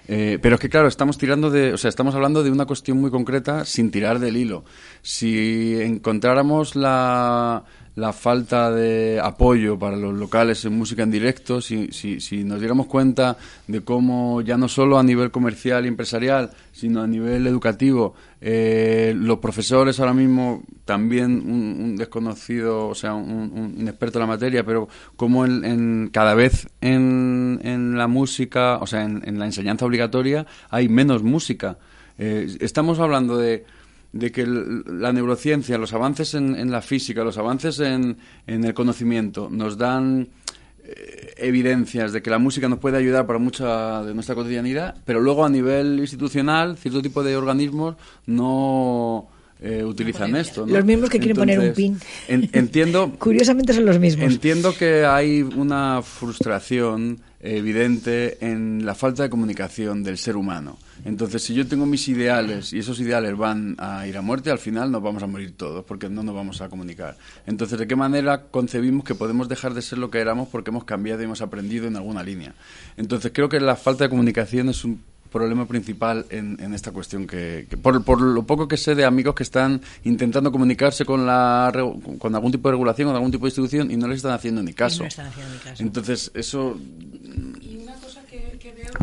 [0.08, 3.00] Eh, pero es que, claro, estamos tirando de, o sea, estamos hablando de una cuestión
[3.00, 4.64] muy concreta sin tirar del hilo.
[5.04, 5.76] Si
[6.22, 7.64] encontráramos la,
[7.96, 12.86] la falta de apoyo para los locales en música en directo, si, si, nos diéramos
[12.86, 18.14] cuenta de cómo ya no solo a nivel comercial y empresarial, sino a nivel educativo,
[18.40, 24.64] eh, los profesores ahora mismo, también un, desconocido, o sea, un, inexperto en la materia,
[24.64, 29.88] pero como en, en- cada vez en, la música, o sea, en, en la enseñanza
[29.88, 31.80] obligatoria hay menos música.
[32.20, 33.66] Eh, estamos hablando de,
[34.14, 38.74] de que la neurociencia, los avances en, en la física, los avances en, en el
[38.74, 40.28] conocimiento nos dan
[40.84, 45.22] eh, evidencias de que la música nos puede ayudar para mucha de nuestra cotidianidad, pero
[45.22, 47.96] luego a nivel institucional, cierto tipo de organismos
[48.26, 49.28] no
[49.62, 50.66] eh, utilizan esto.
[50.66, 50.74] ¿no?
[50.74, 51.98] Los mismos que quieren poner un pin.
[52.28, 54.30] en- entiendo, Curiosamente son los mismos.
[54.32, 60.78] Entiendo que hay una frustración evidente en la falta de comunicación del ser humano.
[61.04, 64.60] Entonces, si yo tengo mis ideales y esos ideales van a ir a muerte, al
[64.60, 67.18] final nos vamos a morir todos porque no nos vamos a comunicar.
[67.48, 70.84] Entonces, ¿de qué manera concebimos que podemos dejar de ser lo que éramos porque hemos
[70.84, 72.54] cambiado y hemos aprendido en alguna línea?
[72.98, 75.02] Entonces, creo que la falta de comunicación es un
[75.32, 79.06] problema principal en, en esta cuestión que, que por, por lo poco que sé de
[79.06, 81.72] amigos que están intentando comunicarse con la
[82.20, 84.62] con algún tipo de regulación con algún tipo de institución y no les están haciendo
[84.62, 85.04] ni caso.
[85.04, 85.84] no están haciendo ni caso.
[85.84, 86.78] Entonces eso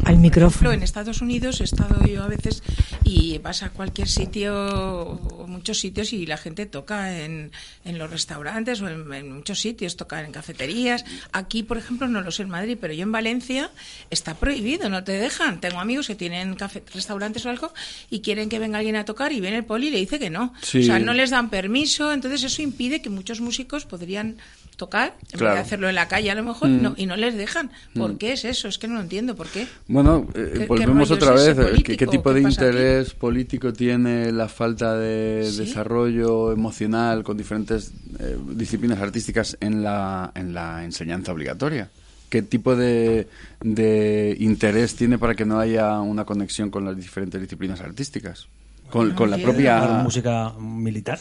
[0.04, 0.48] Al por micrófono.
[0.48, 2.62] ejemplo, en Estados Unidos he estado yo a veces
[3.04, 7.50] y vas a cualquier sitio o muchos sitios y la gente toca en,
[7.84, 11.04] en los restaurantes o en, en muchos sitios, tocan en cafeterías.
[11.32, 13.70] Aquí, por ejemplo, no lo sé en Madrid, pero yo en Valencia
[14.10, 15.60] está prohibido, no te dejan.
[15.60, 17.72] Tengo amigos que tienen cafe- restaurantes o algo
[18.10, 20.30] y quieren que venga alguien a tocar y viene el poli y le dice que
[20.30, 20.52] no.
[20.62, 20.80] Sí.
[20.80, 24.36] O sea, no les dan permiso, entonces eso impide que muchos músicos podrían
[24.78, 26.82] tocar en vez de hacerlo en la calle a lo mejor Mm.
[26.82, 27.70] no, y no les dejan.
[27.94, 28.68] ¿Por qué es eso?
[28.68, 29.34] Es que no lo entiendo.
[29.36, 29.66] ¿Por qué?
[29.88, 31.54] Bueno, eh, ¿Qué- qué volvemos otra vez.
[31.84, 32.54] ¿Qué, tipo ¿Qué de aquí?
[32.54, 35.58] interés político tiene la falta de Sí.
[35.58, 41.90] desarrollo emocional con diferentes eh, disciplinas artísticas en la, en la enseñanza obligatoria?
[42.30, 43.26] ¿Qué tipo de,
[43.62, 48.46] de interés tiene para que no haya una conexión con las diferentes disciplinas artísticas?
[48.90, 49.80] Con, con la propia...
[50.04, 51.18] música militar.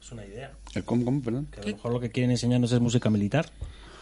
[0.00, 0.52] Es una idea.
[0.78, 1.46] Eh, ¿Cómo, cómo, perdón?
[1.52, 3.46] Que a lo mejor lo que quieren enseñarnos es música militar.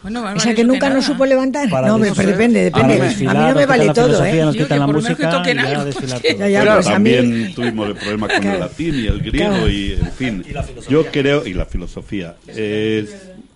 [0.03, 1.69] Bueno, O sea, que nunca nos supo levantar.
[1.71, 2.93] Para no, pero depende, depende.
[3.01, 4.41] A desfilar, mí no me vale la todo, ¿eh?
[4.45, 6.37] Nos quitan la música y ya desfilar todo.
[6.37, 8.53] Ya, ya, Claro, pues a mí- también tuvimos el problema con Claro.
[8.55, 9.69] el latín y el griego Claro.
[9.71, 10.43] y en fin.
[10.87, 12.35] Yo creo y la filosofía.
[12.47, 13.07] Eh,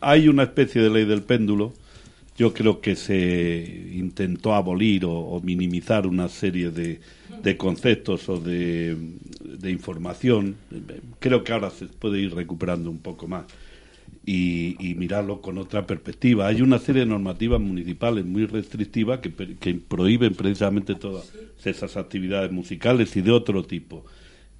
[0.01, 1.74] hay una especie de ley del péndulo.
[2.38, 6.99] Yo creo que se intentó abolir o, o minimizar una serie de,
[7.43, 8.95] de conceptos o de,
[9.43, 10.55] de información.
[11.19, 13.45] Creo que ahora se puede ir recuperando un poco más
[14.25, 16.47] y, mirarlo con otra perspectiva.
[16.47, 21.31] Hay una serie de normativas municipales muy restrictivas que, que prohíben precisamente todas
[21.63, 24.05] esas actividades musicales y de otro tipo.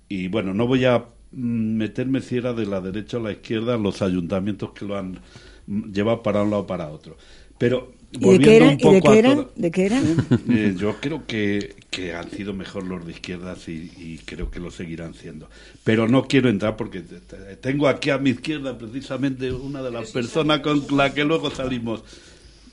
[0.10, 3.78] Y bueno, no voy a mm, meterme si era de la derecha o la izquierda
[3.78, 5.20] los ayuntamientos que lo han
[5.68, 7.18] mm, llevado para un lado o para otro.
[7.62, 8.68] Pero ¿Y de volviendo qué eran?
[8.70, 9.36] un ¿Y de poco qué a eran?
[9.38, 10.04] toda- ¿De qué eran?
[10.50, 14.60] eh, yo creo que, que han sido mejor los de izquierdas y, y creo que
[14.60, 15.48] lo seguirán siendo.
[15.84, 19.92] Pero no quiero entrar porque te- te- tengo aquí a mi izquierda precisamente una de
[19.92, 22.04] las personas con la que luego salimos,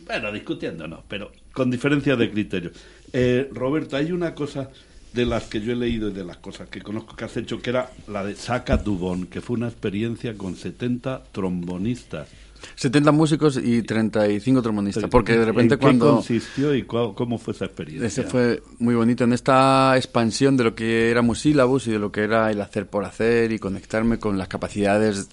[0.06, 2.70] bueno, discutiendo no, pero con diferencia de criterio.
[3.12, 4.70] Eh, Roberto, hay una cosa
[5.12, 7.60] de las que yo he leído y de las cosas que conozco que has hecho,
[7.60, 12.28] que era la de Saca Dubón, que fue una experiencia con 70 trombonistas.
[12.76, 15.04] 70 músicos y 35 trombonistas.
[15.10, 16.06] Porque de repente ¿En cuando...
[16.06, 18.06] qué consistió y cuál- cómo fue esa experiencia?
[18.06, 22.12] Ese fue muy bonito en esta expansión de lo que era Musílabus y de lo
[22.12, 25.28] que era el hacer por hacer y conectarme con las capacidades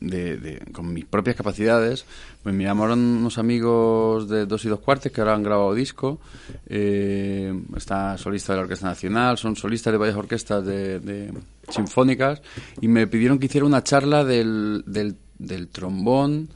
[0.00, 2.04] de, de- con mis propias capacidades.
[2.42, 6.20] Pues me llamaron unos amigos de dos y dos cuartos que ahora han grabado disco.
[6.66, 11.32] Eh, está solista de la Orquesta Nacional, son solistas de varias orquestas de, de
[11.68, 12.42] sinfónicas
[12.80, 16.48] y me pidieron que hiciera una charla del, del, del trombón,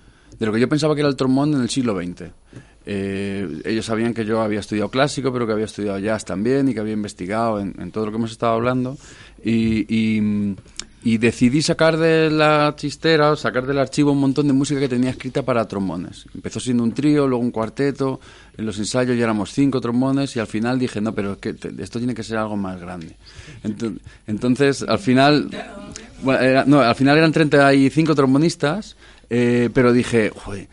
[0.43, 2.23] de lo que yo pensaba que era el trombón en el siglo XX.
[2.85, 6.75] Eh, ellos sabían que yo había estudiado clásico, pero que había estudiado jazz también y
[6.75, 8.97] que había investigado en, en todo lo que hemos estado hablando.
[9.45, 10.57] Y, y-
[11.05, 15.11] y decidí sacar de la chistera, sacar del archivo un montón de música que tenía
[15.11, 16.27] escrita para trombones.
[16.33, 18.21] Empezó siendo un trío, luego un cuarteto,
[18.57, 21.55] en los ensayos ya éramos cinco trombones y al final dije, no, pero es que
[21.55, 23.17] te- esto tiene que ser algo más grande.
[23.65, 25.49] Ento- Entonces, al final,
[26.23, 28.97] bueno, era- no, al final eran 35 trombonistas,
[29.35, 30.69] eh, pero dije, joder,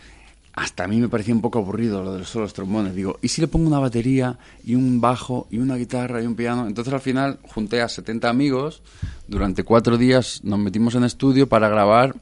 [0.53, 2.93] hasta a mí me parecía un poco aburrido lo de los trombones.
[2.93, 6.35] Digo, ¿y si le pongo una batería y un bajo y una guitarra y un
[6.35, 6.67] piano?
[6.67, 8.81] Entonces al final junté a 70 amigos.
[9.27, 12.15] Durante cuatro días nos metimos en estudio para grabar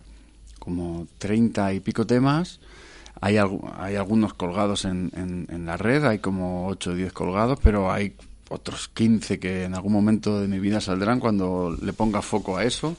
[0.60, 2.60] como 30 y pico temas.
[3.20, 7.58] Hay, hay algunos colgados en, en- en la red, hay como 8 o 10 colgados,
[7.64, 8.14] pero hay
[8.50, 12.64] otros 15 que en algún momento de mi vida saldrán cuando le ponga foco a
[12.64, 12.96] eso.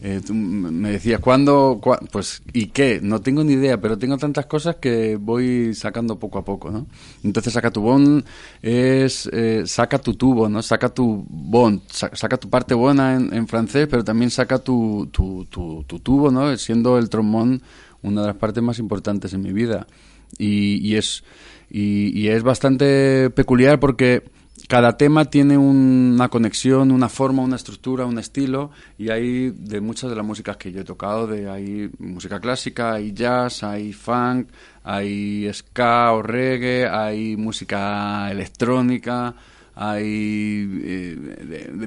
[0.00, 1.80] Eh, tú me decías, ¿cuándo?
[1.82, 3.00] cua-?" Pues, ¿y qué?
[3.02, 6.86] No tengo ni idea, pero tengo tantas cosas que voy sacando poco a poco, ¿no?
[7.24, 8.24] Entonces, saca tu bon
[8.62, 10.62] es, eh, saca tu tubo, ¿no?
[10.62, 15.08] Saca tu bon, sa- saca tu parte buena en, en francés, pero también saca tu,
[15.12, 16.56] tu, tu, tu tubo, ¿no?
[16.56, 17.62] Siendo el trombón
[18.02, 19.86] una de las partes más importantes en mi vida.
[20.38, 21.24] Y, y es,
[21.70, 24.24] y, y es bastante peculiar porque
[24.68, 29.80] cada tema tiene un- una conexión, una forma, una estructura, un estilo, y hay de
[29.80, 33.92] muchas de las músicas que yo he tocado, de hay música clásica, hay jazz, hay
[33.92, 34.48] funk,
[34.82, 39.34] hay ska o reggae, hay música electrónica,
[39.74, 41.86] hay eh, de,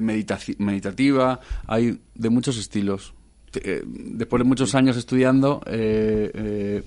[0.58, 3.14] meditativa, hay de muchos estilos.
[3.54, 6.82] Eh, después de muchos años estudiando, eh, eh,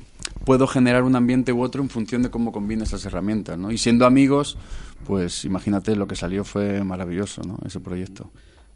[0.45, 3.71] puedo generar un ambiente u otro en función de cómo combine esas herramientas, ¿no?
[3.71, 4.57] Y siendo amigos,
[5.05, 7.57] pues imagínate lo que salió fue maravilloso, ¿no?
[7.65, 8.31] Ese proyecto.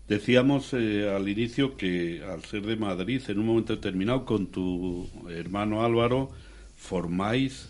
[0.08, 5.10] Decíamos eh, al inicio que al ser de Madrid, en un momento determinado, con tu
[5.30, 6.30] hermano Álvaro,
[6.78, 7.68] formáis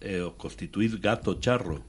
[0.00, 1.82] eh, o constituís Gato Charro.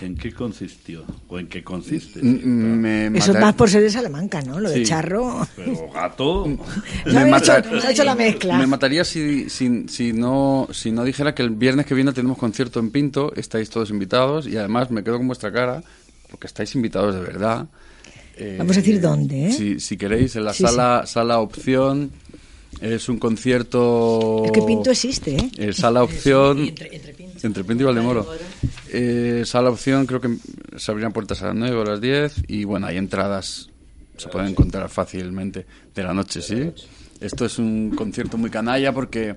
[0.00, 1.04] ¿En qué consistió?
[1.28, 2.20] ¿O en qué consiste?
[2.22, 4.58] Mm, Me Eso es más por ser de Salamanca, ¿no?
[4.60, 4.84] Lo de Sí.
[4.84, 5.46] charro.
[5.56, 6.46] Pero gato...
[7.06, 8.58] Se ha hecho- se ha hecho la mezcla.
[8.58, 12.38] Me mataría si, si, si no, si no dijera que el viernes que viene tenemos
[12.38, 15.82] concierto en Pinto, estáis todos invitados y además me quedo con vuestra cara,
[16.30, 17.66] porque estáis invitados de verdad.
[18.36, 19.52] Eh, Vamos a decir dónde, ¿eh?
[19.52, 22.10] Si, si queréis, en la Sí, sala, sala Opción.
[22.80, 24.42] Es un concierto.
[24.44, 25.50] Es que Pinto existe, ¿eh?
[25.56, 26.58] Eh, sala Opción.
[26.66, 27.38] Entre- entre Pinto.
[27.46, 28.26] entre Pinto y Valdemoro.
[28.88, 30.36] Eh, sala Opción, creo que
[30.76, 32.34] se abrirán puertas a las 9 o a las 10.
[32.48, 33.68] Y bueno, hay entradas,
[34.16, 35.64] se pueden encontrar fácilmente.
[35.94, 36.70] De la noche, sí.
[37.20, 39.36] Esto es un concierto muy canalla porque.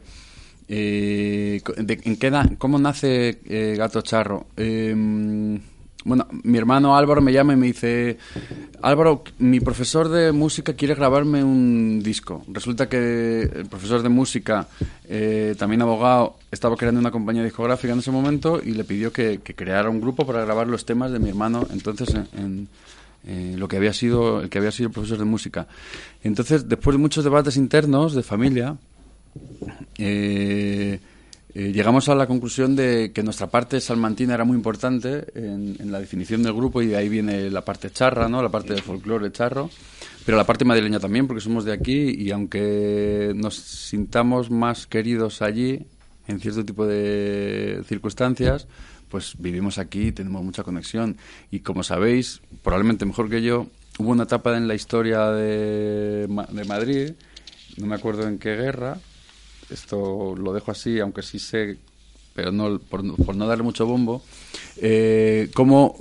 [0.67, 4.47] eh, de- ¿en qué ¿Cómo nace eh, Gato Charro?
[4.57, 5.59] Eh,
[6.05, 8.17] bueno, mi hermano Álvaro me llama y me dice,
[8.81, 12.43] Álvaro, mi profesor de música quiere grabarme un disco.
[12.47, 14.67] Resulta que el profesor de música,
[15.09, 19.39] eh, también abogado, estaba creando una compañía discográfica en ese momento y le pidió que,
[19.39, 22.67] creara un grupo para grabar los temas de mi hermano entonces en,
[23.25, 25.67] en lo que había sido el que había sido profesor de música.
[26.23, 28.77] Entonces, después de muchos debates internos de familia,
[29.97, 30.99] eh,
[31.57, 35.89] eh, llegamos a la conclusión de que nuestra parte salmantina era muy importante en, en
[35.89, 38.43] la definición del grupo y de ahí viene la parte charra, ¿no?
[38.43, 39.69] la parte del folclore charro,
[40.25, 45.41] pero la parte madrileña también porque somos de aquí y aunque nos sintamos más queridos
[45.41, 45.85] allí
[46.27, 48.67] en cierto tipo de circunstancias,
[49.07, 51.15] pues vivimos aquí tenemos mucha conexión.
[51.51, 56.65] Y como sabéis, probablemente mejor que yo, hubo una etapa en la historia de, de
[56.65, 57.13] Madrid,
[57.77, 58.97] no me acuerdo en qué guerra,
[59.69, 61.77] esto lo dejo así, aunque sí sé,
[62.33, 64.21] pero no por, no- por no darle mucho bombo,
[64.77, 65.97] eh, como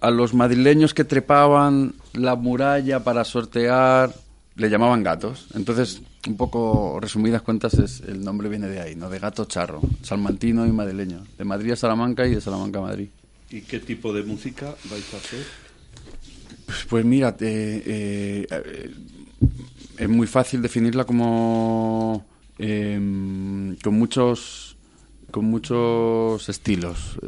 [0.00, 4.14] a los madrileños que trepaban la muralla para sortear
[4.56, 5.46] le llamaban gatos.
[5.54, 9.10] Entonces, un poco resumidas cuentas, es, el nombre viene de ahí, ¿no?
[9.10, 13.08] De gato charro, salmantino y madrileño, de Madrid a Salamanca y de Salamanca a Madrid.
[13.50, 15.40] ¿Y qué tipo de música vais a hacer?
[16.66, 18.90] Pues, pues mira, eh, eh, eh,
[19.98, 22.24] es muy fácil definirla como
[22.64, 24.70] em, con muchos
[25.30, 27.18] con muchos estilos.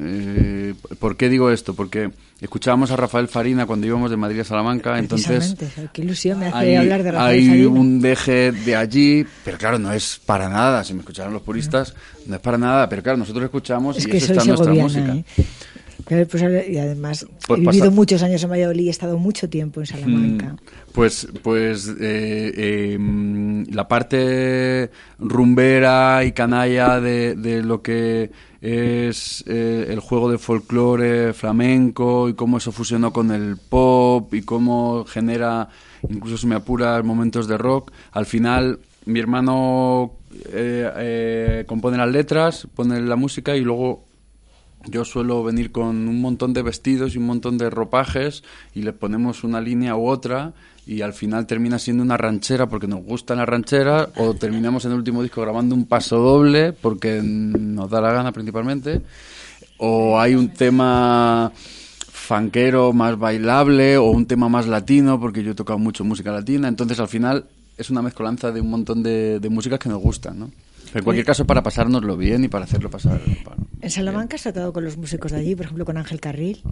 [0.00, 1.72] Eh, ¿Por qué digo esto?
[1.74, 2.10] Porque
[2.40, 5.54] escuchábamos a Rafael Farina cuando íbamos de Madrid a Salamanca, entonces
[5.92, 7.68] qué ilusión me hace hay, hablar de Rafael hay Farina.
[7.68, 10.82] un deje de allí, pero claro, no es para nada.
[10.82, 11.94] Si me escucharon los puristas,
[12.26, 12.88] no es para nada.
[12.88, 15.14] Pero claro, nosotros escuchamos Es y que eso está en nuestra música.
[15.14, 15.24] ¿eh?
[16.04, 19.18] Claro, pues, y además Pues he vivido pasa- muchos años en Valladolid y he estado
[19.18, 20.48] mucho tiempo en Salamanca.
[20.52, 20.56] Mm,
[20.92, 28.30] Pues, pues eh, eh, la parte rumbera y canalla de, de lo que
[28.60, 34.42] es eh, el juego de folclore flamenco y cómo eso fusionó con el pop y
[34.42, 35.68] cómo genera,
[36.08, 37.90] incluso si me apuras, momentos de rock.
[38.12, 40.12] Al final, mi hermano
[40.52, 44.04] eh, eh, compone las letras, pone la música y luego
[44.86, 48.42] yo suelo venir con un montón de vestidos y un montón de ropajes
[48.74, 50.52] y le ponemos una línea u otra
[50.86, 54.92] y al final termina siendo una ranchera porque nos gusta la ranchera o terminamos en
[54.92, 59.00] el último disco grabando un paso doble porque nos da la gana principalmente
[59.78, 65.54] o hay un tema fanquero más bailable o un tema más latino porque yo he
[65.54, 67.46] tocado mucho música latina entonces al final
[67.78, 70.50] es una mezcolanza de un montón de, de músicas que nos gustan ¿no?
[70.94, 74.42] Pero en cualquier caso para pasárnoslo bien y para hacerlo pasar para- ¿En Salamanca has
[74.42, 76.62] tratado con los músicos de allí, por ejemplo con Ángel Carril?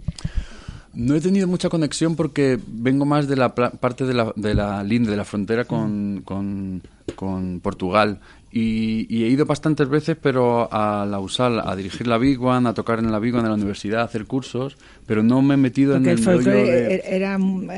[0.93, 4.81] No he tenido mucha conexión porque vengo más de la parte de la, de la
[4.83, 6.81] línea, de la frontera con, con,
[7.15, 8.19] con Portugal.
[8.55, 12.69] Y, y he ido bastantes veces, pero a la USAL, a dirigir la Big One,
[12.69, 14.77] a tocar en la Big One, en la universidad, a hacer cursos,
[15.07, 17.33] pero no me he metido Porque en el el folclore de- er- era,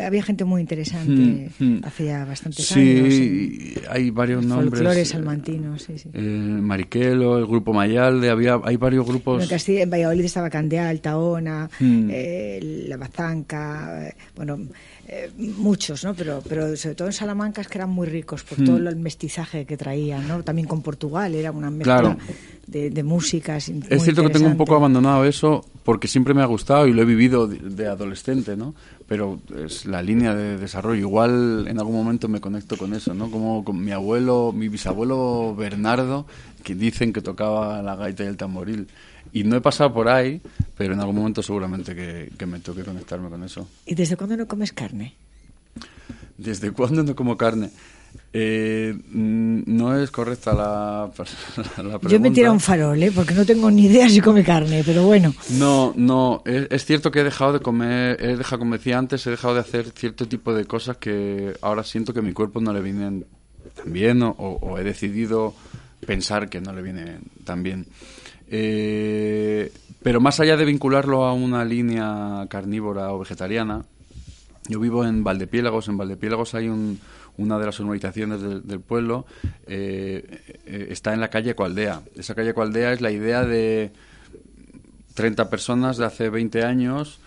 [0.05, 1.81] había gente muy interesante Mm, mm.
[1.85, 3.13] hacía bastantes años.
[3.13, 4.71] Sí, hay varios El nombres.
[4.71, 6.09] folclore salmantino, sí, sí.
[6.13, 9.43] El Mariquelo, el grupo Mayalde, había, hay varios grupos.
[9.43, 12.09] En Castilla, en Valladolid estaba Candeal, Taona, Mm.
[12.11, 14.59] eh, La Bazanca, eh, bueno,
[15.07, 16.13] eh, muchos, ¿no?
[16.15, 18.65] Pero, pero sobre todo en Salamanca es que eran muy ricos por Mm.
[18.65, 20.43] todo el mestizaje que traían, ¿no?
[20.43, 22.17] También con Portugal, era una mezcla Claro.
[22.67, 23.69] De, de músicas.
[23.69, 27.01] Es cierto que tengo un poco abandonado eso porque siempre me ha gustado y lo
[27.01, 28.73] he vivido de, de adolescente, ¿no?
[29.07, 30.99] Pero es la línea de desarrollo.
[30.99, 33.29] Igual en algún momento me conecto con eso, ¿no?
[33.29, 36.25] Como con mi abuelo, mi bisabuelo Bernardo,
[36.63, 38.87] que dicen que tocaba la gaita y el tamboril.
[39.31, 40.41] Y no he pasado por ahí,
[40.77, 43.67] pero en algún momento seguramente que, que me toque conectarme con eso.
[43.85, 45.13] ¿Y desde cuándo no comes carne?
[46.37, 47.69] ¿Desde cuándo no como carne?
[48.33, 51.09] Eh, no es correcta la,
[51.77, 52.09] la pregunta.
[52.09, 53.11] Yo me tiro un farol, ¿eh?
[53.13, 55.33] Porque no tengo ni idea si come carne, pero bueno.
[55.51, 59.25] No, no, es, es cierto que he dejado de comer, he dejado, como decía antes,
[59.25, 62.59] he dejado de hacer cierto tipo de cosas que ahora siento que a mi cuerpo
[62.59, 63.25] no le vienen
[63.73, 65.53] tan bien o, o he decidido
[66.05, 67.87] pensar que no le vienen tan bien.
[68.49, 69.71] Eh,
[70.03, 73.85] pero más allá de vincularlo a una línea carnívora o vegetariana,
[74.67, 75.87] yo vivo en Valdepiélagos.
[75.87, 76.99] En Valdepiélagos hay un-
[77.37, 79.25] una de las urbanizaciones del, pueblo.
[79.67, 82.01] eh, eh, está en la calle Coaldea.
[82.15, 83.91] Esa calle Coaldea es la idea de
[85.13, 87.19] 30 personas de hace 20 años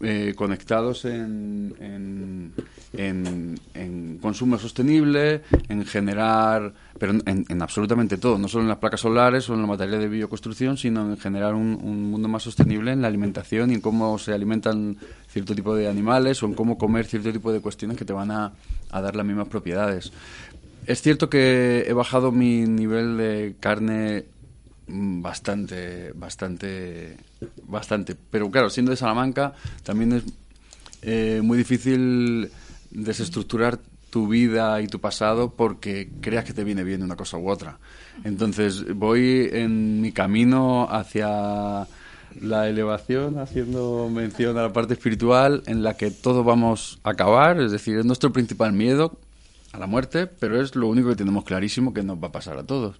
[0.00, 2.52] eh, conectados en, en,
[3.74, 9.00] en- consumo sostenible, en generar, pero en, en absolutamente todo, no solo en las placas
[9.00, 13.02] solares o en la materia de bioconstrucción, sino en generar un mundo más sostenible en
[13.02, 14.96] la alimentación y en cómo se alimentan
[15.28, 18.30] cierto tipo de animales o en cómo comer cierto tipo de cuestiones que te van
[18.32, 18.52] a,
[18.96, 20.12] a dar las mismas propiedades.
[20.86, 24.24] Es cierto que he bajado mi nivel de carne
[24.86, 27.16] mm, bastante, bastante,
[27.66, 28.16] bastante.
[28.30, 30.22] Pero claro, siendo de Salamanca, también es
[31.02, 32.50] eh, muy difícil
[32.90, 33.78] desestructurar
[34.10, 37.78] tu vida y tu pasado porque creas que te viene bien una cosa u otra.
[38.24, 41.86] Entonces voy en mi camino hacia
[42.40, 47.60] la elevación, haciendo mención a la parte espiritual en la que todos vamos a acabar,
[47.60, 49.18] es decir, es nuestro principal miedo
[49.72, 52.58] a la muerte, pero es lo único que tenemos clarísimo que nos va a pasar
[52.58, 52.96] a todos.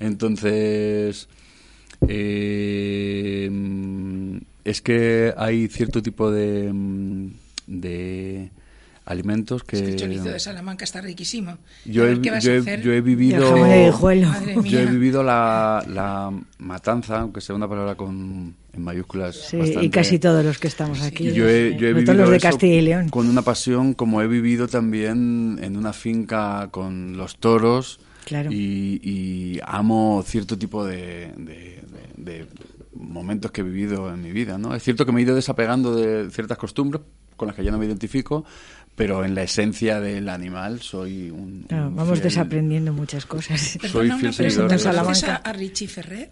[0.00, 1.28] Entonces,
[2.06, 3.50] eh,
[4.64, 6.72] es que hay cierto tipo de,
[7.66, 8.50] de
[9.08, 9.76] alimentos que...
[9.76, 11.58] Es que el chorizo de Salamanca está riquísimo.
[11.84, 12.82] Yo he, ver qué vas yo a he- hacer.
[12.82, 13.40] yo he vivido
[14.64, 19.88] yo he vivido la, la matanza aunque sea una palabra con en mayúsculas Sí, y
[19.90, 21.32] casi todos los que estamos aquí.
[21.32, 23.08] yo he, yo he vivido los de Castilla y León.
[23.08, 28.50] con una pasión como he vivido también en una finca con los toros Claro.
[28.52, 31.82] y, y amo cierto tipo de, de-
[32.16, 32.46] de- de
[32.94, 34.74] momentos que he vivido en mi vida ¿no?
[34.74, 37.00] es cierto que me he ido desapegando de ciertas costumbres
[37.38, 38.44] con las que ya no me identifico
[38.94, 43.78] pero en la esencia del animal soy un, Claro, vamos fiel- desaprendiendo muchas cosas.
[43.88, 45.30] Soy fiel seguidor de ¿Conoces eso.
[45.30, 46.30] a, a Richie Ferrer?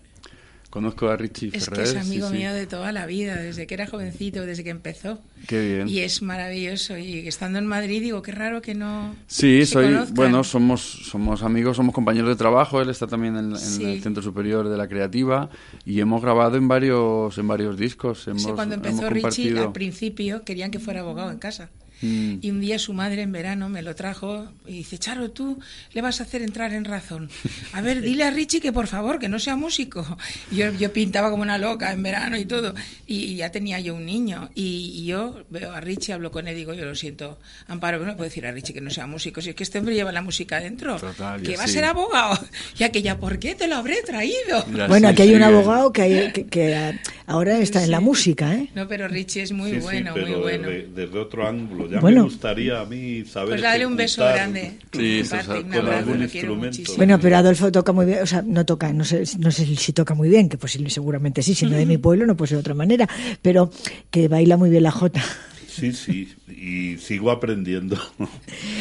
[0.76, 1.86] Conozco a Richie Es que Ferrer.
[1.86, 2.34] es amigo sí.
[2.34, 5.18] mío de toda la vida, desde que era jovencito, desde que empezó.
[5.48, 5.88] Qué bien.
[5.88, 6.98] Y es maravilloso.
[6.98, 9.16] Y estando en Madrid, digo, qué raro que no.
[9.26, 10.14] Sí, se soy, conozcan.
[10.14, 13.84] bueno, somos, somos amigos, somos compañeros de trabajo, él está también en, en Sí.
[13.86, 15.48] el Centro Superior de la Creativa
[15.86, 18.28] y hemos grabado en varios, en varios discos.
[18.28, 21.70] Hemos, cuando hemos empezó Richie, al principio querían que fuera abogado en casa.
[22.03, 22.38] Mm.
[22.42, 25.59] Y un día su madre en verano me lo trajo y dice, Charo, tú
[25.92, 27.30] le vas a hacer entrar en razón.
[27.72, 30.05] A ver, dile a Richie que por favor, que no sea músico.
[30.51, 32.74] Y Yo, yo pintaba como una loca en verano y todo.
[33.07, 34.51] Y ya tenía yo un niño.
[34.55, 37.99] Y, y yo veo a Richie, hablo con él y digo, yo lo siento, Amparo,
[37.99, 39.40] que no puedo decir a Richie que no sea músico.
[39.40, 40.97] Si es que este hombre lleva la música dentro.
[40.99, 42.38] Total, que va a ser abogado.
[42.78, 44.66] Y aquella, ¿por qué te lo habré traído?
[44.74, 46.92] Ya Bueno, sí, aquí hay un abogado que, hay- que, que, ah,
[47.26, 48.68] ahora está en la música, ¿eh?
[48.74, 50.68] No, pero Richie es muy Sí, sí, bueno, pero muy bueno.
[50.68, 51.86] desde, desde otro ángulo.
[51.91, 52.22] Ya Bueno.
[52.22, 53.51] me gustaría a mí saber.
[53.51, 54.78] Pues dale un beso grande.
[54.93, 56.66] Sí, eso parte, con abrazo, algún instrumento.
[56.66, 56.97] muchísimo.
[56.97, 59.93] Bueno, pero Adolfo toca muy bien, o sea, no toca, no sé, no sé si
[59.93, 62.57] toca muy bien, que pues sí, seguramente sí, siendo de mi pueblo no puede ser
[62.57, 63.09] de otra manera,
[63.43, 63.70] pero
[64.11, 65.22] que baila muy bien la jota.
[65.68, 67.97] Sí, sí, y sigo aprendiendo.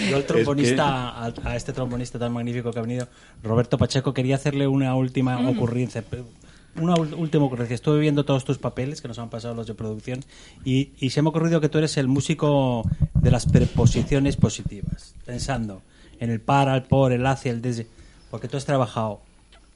[0.09, 3.09] Yo al Es trombonista, a, a este trombonista tan magnífico que ha venido,
[3.43, 5.47] Roberto Pacheco, quería hacerle una última Mm.
[5.49, 6.03] ocurrencia.
[6.81, 7.75] Una última ocurrencia.
[7.75, 10.23] Estuve viendo todos tus papeles que nos han pasado los de producción
[10.65, 12.83] y, y se me ha ocurrido que tú eres el músico
[13.13, 15.81] de las preposiciones positivas, pensando
[16.19, 17.87] en el para, el por, el hacia, el desde.
[18.29, 19.21] Porque tú has trabajado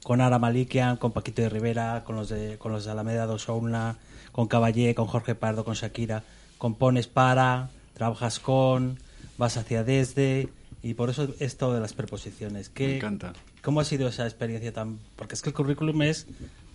[0.02, 3.48] con Ara Malikian, con Paquito de Rivera, con los de, con los de Alameda dos
[3.48, 3.96] Ouna,
[4.32, 6.22] con Caballé, con Jorge Pardo, con Shakira.
[6.58, 8.98] Compones para, trabajas con,
[9.38, 10.48] vas hacia desde
[10.82, 12.68] Y por eso esto de las preposiciones.
[12.68, 13.32] ¿Qué, Me encanta.
[13.62, 14.98] ¿Cómo ha sido esa experiencia tan...?
[15.16, 16.26] Porque es que el currículum es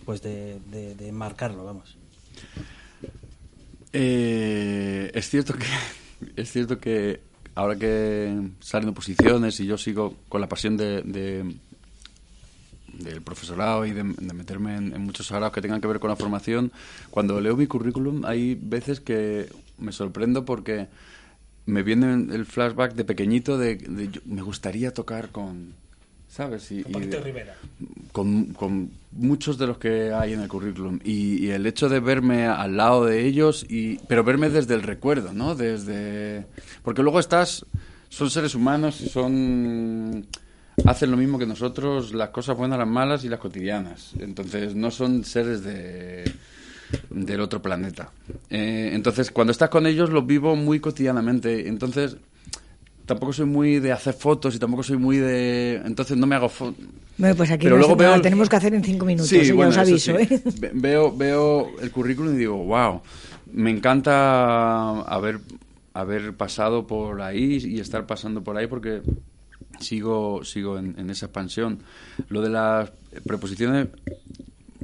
[0.06, 1.98] pues de, de- de marcarlo, vamos.
[3.92, 5.66] Eh, es cierto que
[6.36, 7.20] es cierto que
[7.54, 11.54] ahora que salen oposiciones y yo sigo con la pasión de, de-
[12.98, 16.16] del profesorado y de, meterme en, en muchos sagrados que tengan que ver con la
[16.16, 16.72] formación,
[17.10, 20.88] cuando leo mi currículum hay veces que me sorprendo porque
[21.66, 25.74] me viene el flashback de pequeñito de, de yo- me gustaría tocar con,
[26.36, 26.70] ¿sabes?
[26.70, 26.84] Y, y-
[28.12, 30.98] con, con muchos de los que hay en el currículum.
[31.04, 34.82] Y, y el hecho de verme al lado de ellos y pero verme desde el
[34.82, 36.44] recuerdo no desde
[36.82, 37.64] porque luego estás
[38.10, 40.26] son seres humanos y son
[40.84, 44.12] hacen lo mismo que nosotros las cosas buenas las malas y las cotidianas.
[44.18, 46.30] Entonces no son seres de
[47.10, 48.10] del otro planeta.
[48.50, 51.66] Eh, entonces cuando estás con ellos los vivo muy cotidianamente.
[51.68, 52.16] Entonces
[53.06, 56.48] tampoco soy muy de hacer fotos y tampoco soy muy de entonces no me hago
[56.48, 56.84] fotos
[57.16, 59.82] Bueno, pues aquí Pero luego veo tenemos que hacer en cinco minutos, Sí, bueno, ya
[59.82, 60.18] os aviso.
[60.18, 60.22] sí.
[60.34, 60.42] ¿eh?
[60.60, 63.00] Ve- Veo, veo el currículum y digo, wow,
[63.52, 65.38] me encanta haber,
[65.94, 69.00] haber pasado por ahí y estar pasando por ahí porque
[69.80, 71.78] sigo, sigo en, en esa expansión.
[72.28, 72.90] Lo de las
[73.26, 73.88] preposiciones,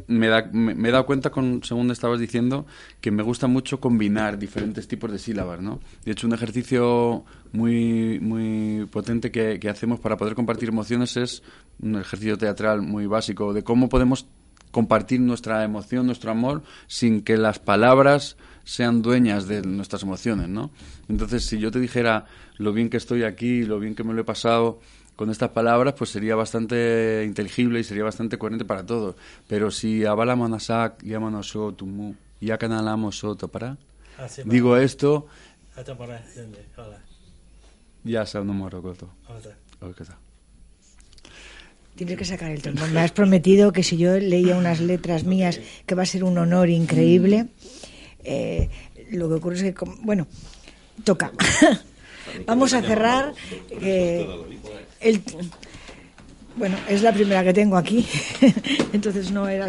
[0.06, 2.66] me, da, me, me he dado cuenta, con, según estabas diciendo,
[3.00, 5.80] que me gusta mucho combinar diferentes tipos de sílabas, ¿no?
[6.04, 11.42] De hecho, un ejercicio muy, muy potente que, que hacemos para poder compartir emociones es
[11.80, 14.26] un ejercicio teatral muy básico de cómo podemos
[14.72, 20.70] compartir nuestra emoción, nuestro amor, sin que las palabras sean dueñas de nuestras emociones, ¿no?
[21.08, 22.26] Entonces, si yo te dijera
[22.56, 24.80] lo bien que estoy aquí, lo bien que me lo he pasado
[25.14, 29.14] con estas palabras, pues sería bastante inteligible y sería bastante coherente para todos.
[29.46, 33.76] Pero si avala manasak, llámanos tumu, ya canalamos soto para,
[34.46, 35.26] digo esto,
[38.04, 39.10] ya se no morocoto.
[41.94, 42.92] Tienes que sacar el trombón.
[42.92, 46.38] Me has prometido que si yo leía unas letras mías, que va a ser un
[46.38, 47.48] honor increíble.
[48.24, 48.70] Eh,
[49.10, 50.26] lo que ocurre es que, bueno,
[51.04, 51.32] toca.
[52.46, 53.34] Vamos a cerrar.
[53.70, 54.26] eh,
[55.00, 55.22] el,
[56.56, 58.06] bueno, es la primera que tengo aquí,
[58.92, 59.66] entonces no era.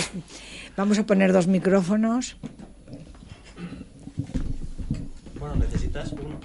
[0.75, 2.37] Vamos a poner dos micrófonos.
[5.39, 6.39] Bueno, necesitas uno.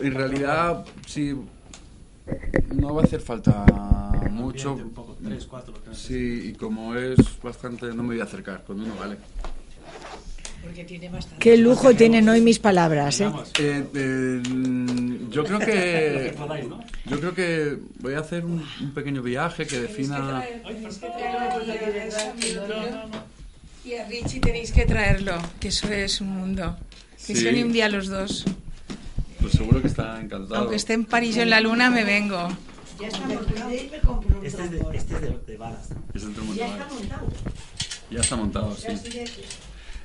[0.00, 1.34] En realidad, sí,
[2.74, 3.64] no va a hacer falta
[4.30, 4.74] mucho.
[4.74, 8.64] Un poco, tres, cuatro, que Sí, y como es bastante, no me voy a acercar,
[8.64, 9.16] con uno vale.
[11.38, 13.30] Qué lujo tienen hoy mis palabras, ¿eh?
[13.58, 14.42] Eh, eh,
[15.30, 16.34] yo creo que
[17.06, 20.44] yo creo que voy a hacer un, un pequeño viaje que defina
[23.84, 26.76] Y a Richie tenéis que traerlo, que eso es un mundo.
[27.26, 27.42] Que Sí.
[27.42, 28.44] se un día los dos.
[29.40, 32.48] Pues seguro que está encantado Aunque esté en París yo en la luna, me vengo.
[33.00, 33.70] Ya está montado.
[34.42, 35.88] Este es de, este es de, de balas.
[36.14, 37.26] Es el trombón Ya está montado.
[38.10, 38.88] ya está montado sí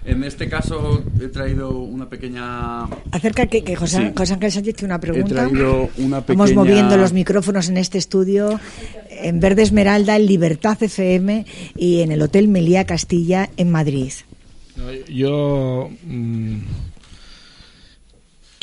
[0.05, 4.13] en este caso he traído una pequeña Acerca que, que José, Sí.
[4.17, 5.47] José Ángel Sánchez tiene una pregunta.
[5.47, 8.59] traído una pequeña- moviendo los micrófonos en este estudio,
[9.09, 11.45] en Verde Esmeralda, en Libertad FM
[11.77, 14.11] y en el Hotel Melía Castilla en Madrid.
[15.07, 16.57] Yo mm,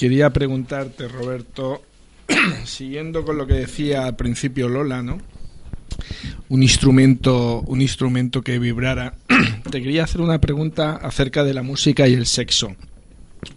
[0.01, 1.83] quería preguntarte, Roberto,
[2.65, 5.19] siguiendo con lo que decía al principio Lola, ¿no?
[6.49, 9.13] Un instrumento, un instrumento que vibrara.
[9.71, 12.75] Te quería hacer una pregunta acerca de la música y el sexo.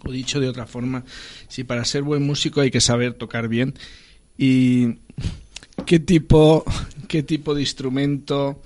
[0.04, 1.04] O dicho de otra forma,
[1.48, 3.72] si para ser buen músico hay que saber tocar bien.
[4.36, 4.98] ¿Y
[5.86, 6.62] qué tipo,
[7.08, 8.60] qué tipo de instrumento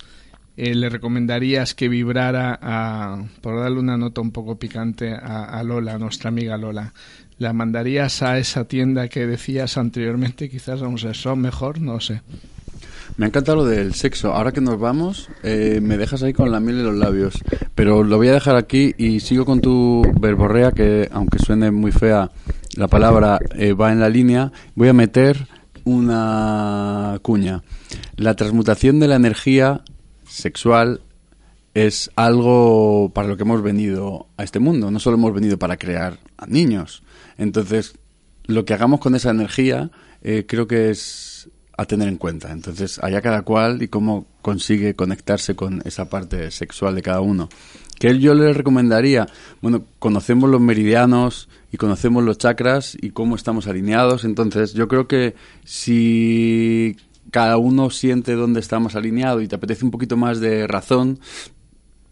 [0.56, 5.62] eh, le recomendarías que vibrara, a, por darle una nota un poco picante a, a
[5.62, 6.92] Lola, a nuestra amiga Lola?
[7.39, 11.81] ¿La mandarías a esa tienda que decías anteriormente, quizás a un sexo mejor?
[11.81, 12.20] No sé.
[13.16, 14.32] Me encanta lo del sexo.
[14.32, 17.35] Ahora que nos vamos, eh, me dejas ahí con la miel en los labios.
[17.77, 21.93] Pero lo voy a dejar aquí y sigo con tu verborrea, que aunque suene muy
[21.93, 22.31] fea,
[22.77, 24.51] la palabra eh, va en la línea.
[24.74, 25.47] Voy a meter
[25.85, 27.62] una cuña.
[28.16, 29.82] La transmutación de la energía
[30.28, 31.02] sexual
[31.74, 34.90] es algo para lo que hemos venido a este mundo.
[34.90, 37.02] No solo hemos venido para crear a niños.
[37.39, 37.94] Entonces,
[38.44, 39.90] lo que hagamos con esa energía
[40.23, 41.48] eh, creo que es
[41.78, 42.51] a tener en cuenta.
[42.51, 47.48] Entonces, allá cada cual y cómo consigue conectarse con esa parte sexual de cada uno.
[48.01, 49.28] Que yo le recomendaría,
[49.62, 55.06] bueno, conocemos los meridianos y conocemos los chakras y cómo estamos alineados, entonces yo creo
[55.06, 55.35] que
[55.65, 56.97] si
[57.31, 61.20] cada uno siente dónde está más alineado y te apetece un poquito más de razón,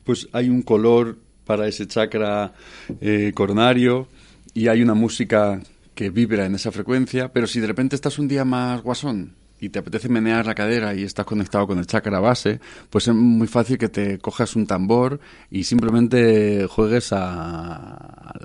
[0.04, 2.52] pues hay un color para ese chakra
[3.00, 4.08] eh, coronario
[4.56, 5.60] y hay una música
[5.94, 9.68] que vibra en esa frecuencia, pero si de repente estás un día más guasón y
[9.68, 12.58] te apetece menear la cadera y estás conectado con el chakra base,
[12.88, 15.20] pues es muy fácil que te cojas un tambor
[15.50, 17.96] y simplemente juegues a,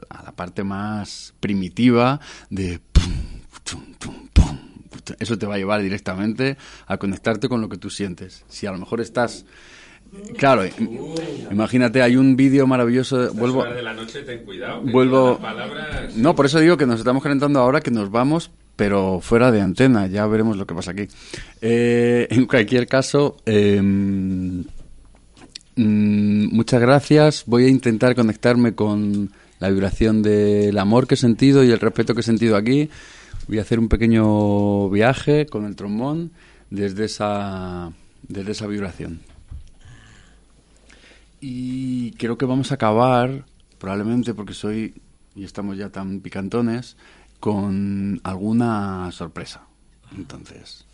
[0.09, 2.19] a la parte más primitiva
[2.49, 3.13] de pum,
[3.63, 3.95] tum,
[4.33, 4.57] pum.
[5.17, 6.57] Eso te va a llevar directamente
[6.87, 8.43] a conectarte con lo que tú sientes.
[8.49, 9.45] Si a lo mejor estás
[10.37, 11.15] Claro, im-
[11.51, 13.33] imagínate, hay un vídeo maravilloso.
[13.33, 14.81] vuelvo, de la noche, ten cuidado.
[14.81, 15.37] vuelvo.
[15.39, 19.51] palabras- No, por eso digo que nos estamos calentando ahora, que nos vamos, pero fuera
[19.51, 20.07] de antena.
[20.07, 21.07] Ya veremos lo que pasa aquí.
[21.61, 24.61] Eh, en cualquier caso, eh, mm,
[25.75, 27.43] muchas gracias.
[27.45, 32.13] Voy a intentar conectarme con la vibración del amor que he sentido y el respeto
[32.13, 32.89] que he sentido aquí.
[33.47, 36.31] Voy a hacer un pequeño viaje con el trombón
[36.69, 37.91] desde esa,
[38.27, 39.19] desde esa vibración.
[41.41, 43.45] Y creo que vamos a acabar,
[43.79, 44.93] probablemente porque soy
[45.35, 46.97] y estamos ya tan picantones,
[47.39, 49.63] con alguna sorpresa.
[50.15, 50.85] Entonces.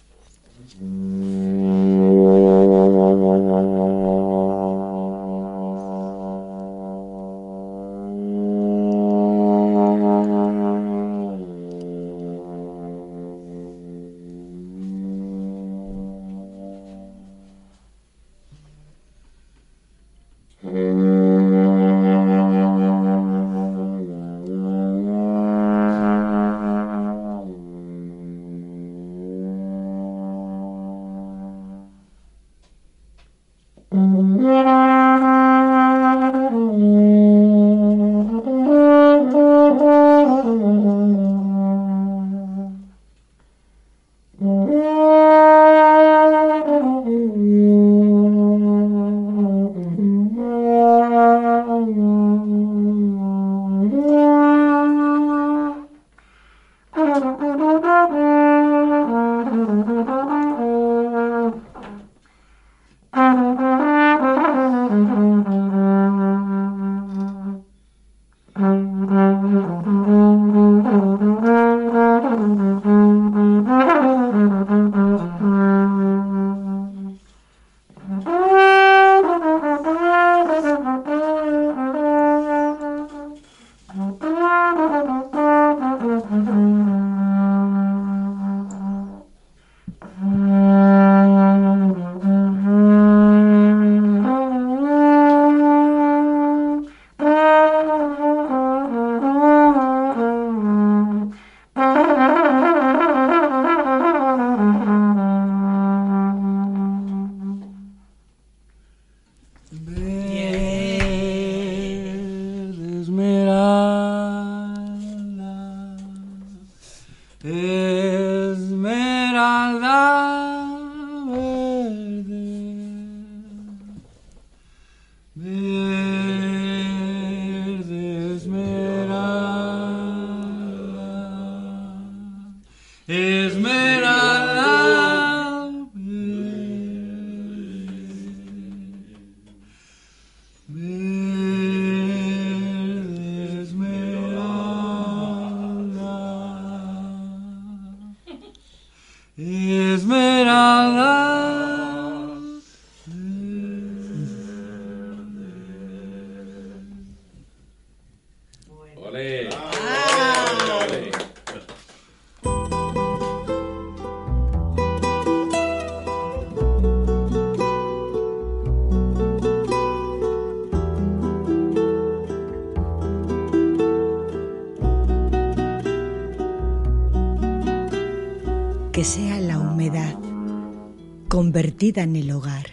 [181.95, 182.65] En el hogar,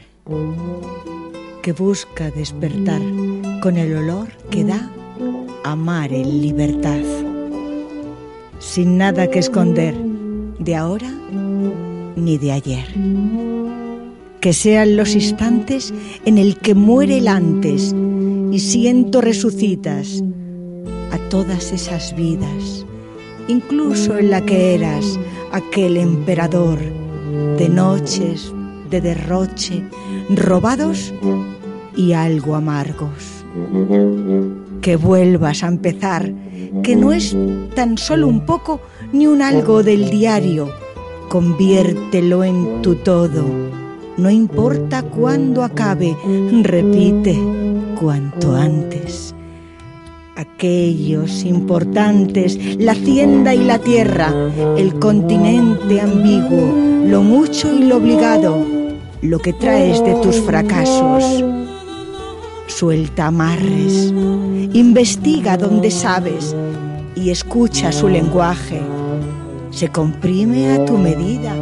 [1.62, 3.00] que busca despertar
[3.62, 4.90] con el olor que da
[5.62, 7.00] amar en libertad,
[8.58, 9.94] sin nada que esconder
[10.58, 11.08] de ahora
[12.16, 12.86] ni de ayer.
[14.40, 17.94] Que sean los instantes en el que muere el antes
[18.50, 20.24] y siento resucitas
[21.12, 22.84] a todas esas vidas,
[23.46, 25.20] incluso en la que eras
[25.52, 26.80] aquel emperador
[27.58, 28.52] de noches,
[28.90, 29.82] de derroche,
[30.30, 31.12] robados
[31.96, 33.44] y algo amargos.
[34.80, 36.32] Que vuelvas a empezar,
[36.82, 37.36] que no es
[37.74, 38.80] tan solo un poco
[39.12, 40.70] ni un algo del diario,
[41.28, 43.44] conviértelo en tu todo.
[44.16, 46.16] No importa cuándo acabe,
[46.62, 47.36] repite
[48.00, 49.34] cuanto antes.
[50.36, 54.32] Aquellos importantes, la hacienda y la tierra,
[54.76, 56.74] el continente ambiguo,
[57.06, 58.64] lo mucho y lo obligado,
[59.24, 61.24] lo que traes de tus fracasos.
[62.66, 64.12] Suelta amarres,
[64.74, 66.54] investiga donde sabes
[67.16, 68.82] y escucha su lenguaje.
[69.70, 71.54] Se comprime a tu medida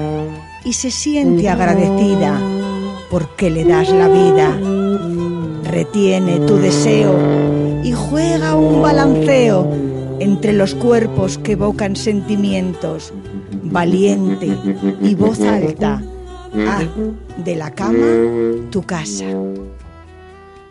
[0.65, 2.41] y se siente agradecida
[3.11, 4.59] porque le das la vida.
[5.71, 7.17] Retiene tu deseo
[7.85, 9.73] y juega un balanceo
[10.19, 13.13] entre los cuerpos que evocan sentimientos,
[13.63, 14.49] valiente
[15.01, 16.03] y voz alta.
[16.69, 16.87] Haz
[17.37, 18.07] de la cama
[18.71, 19.27] tu casa.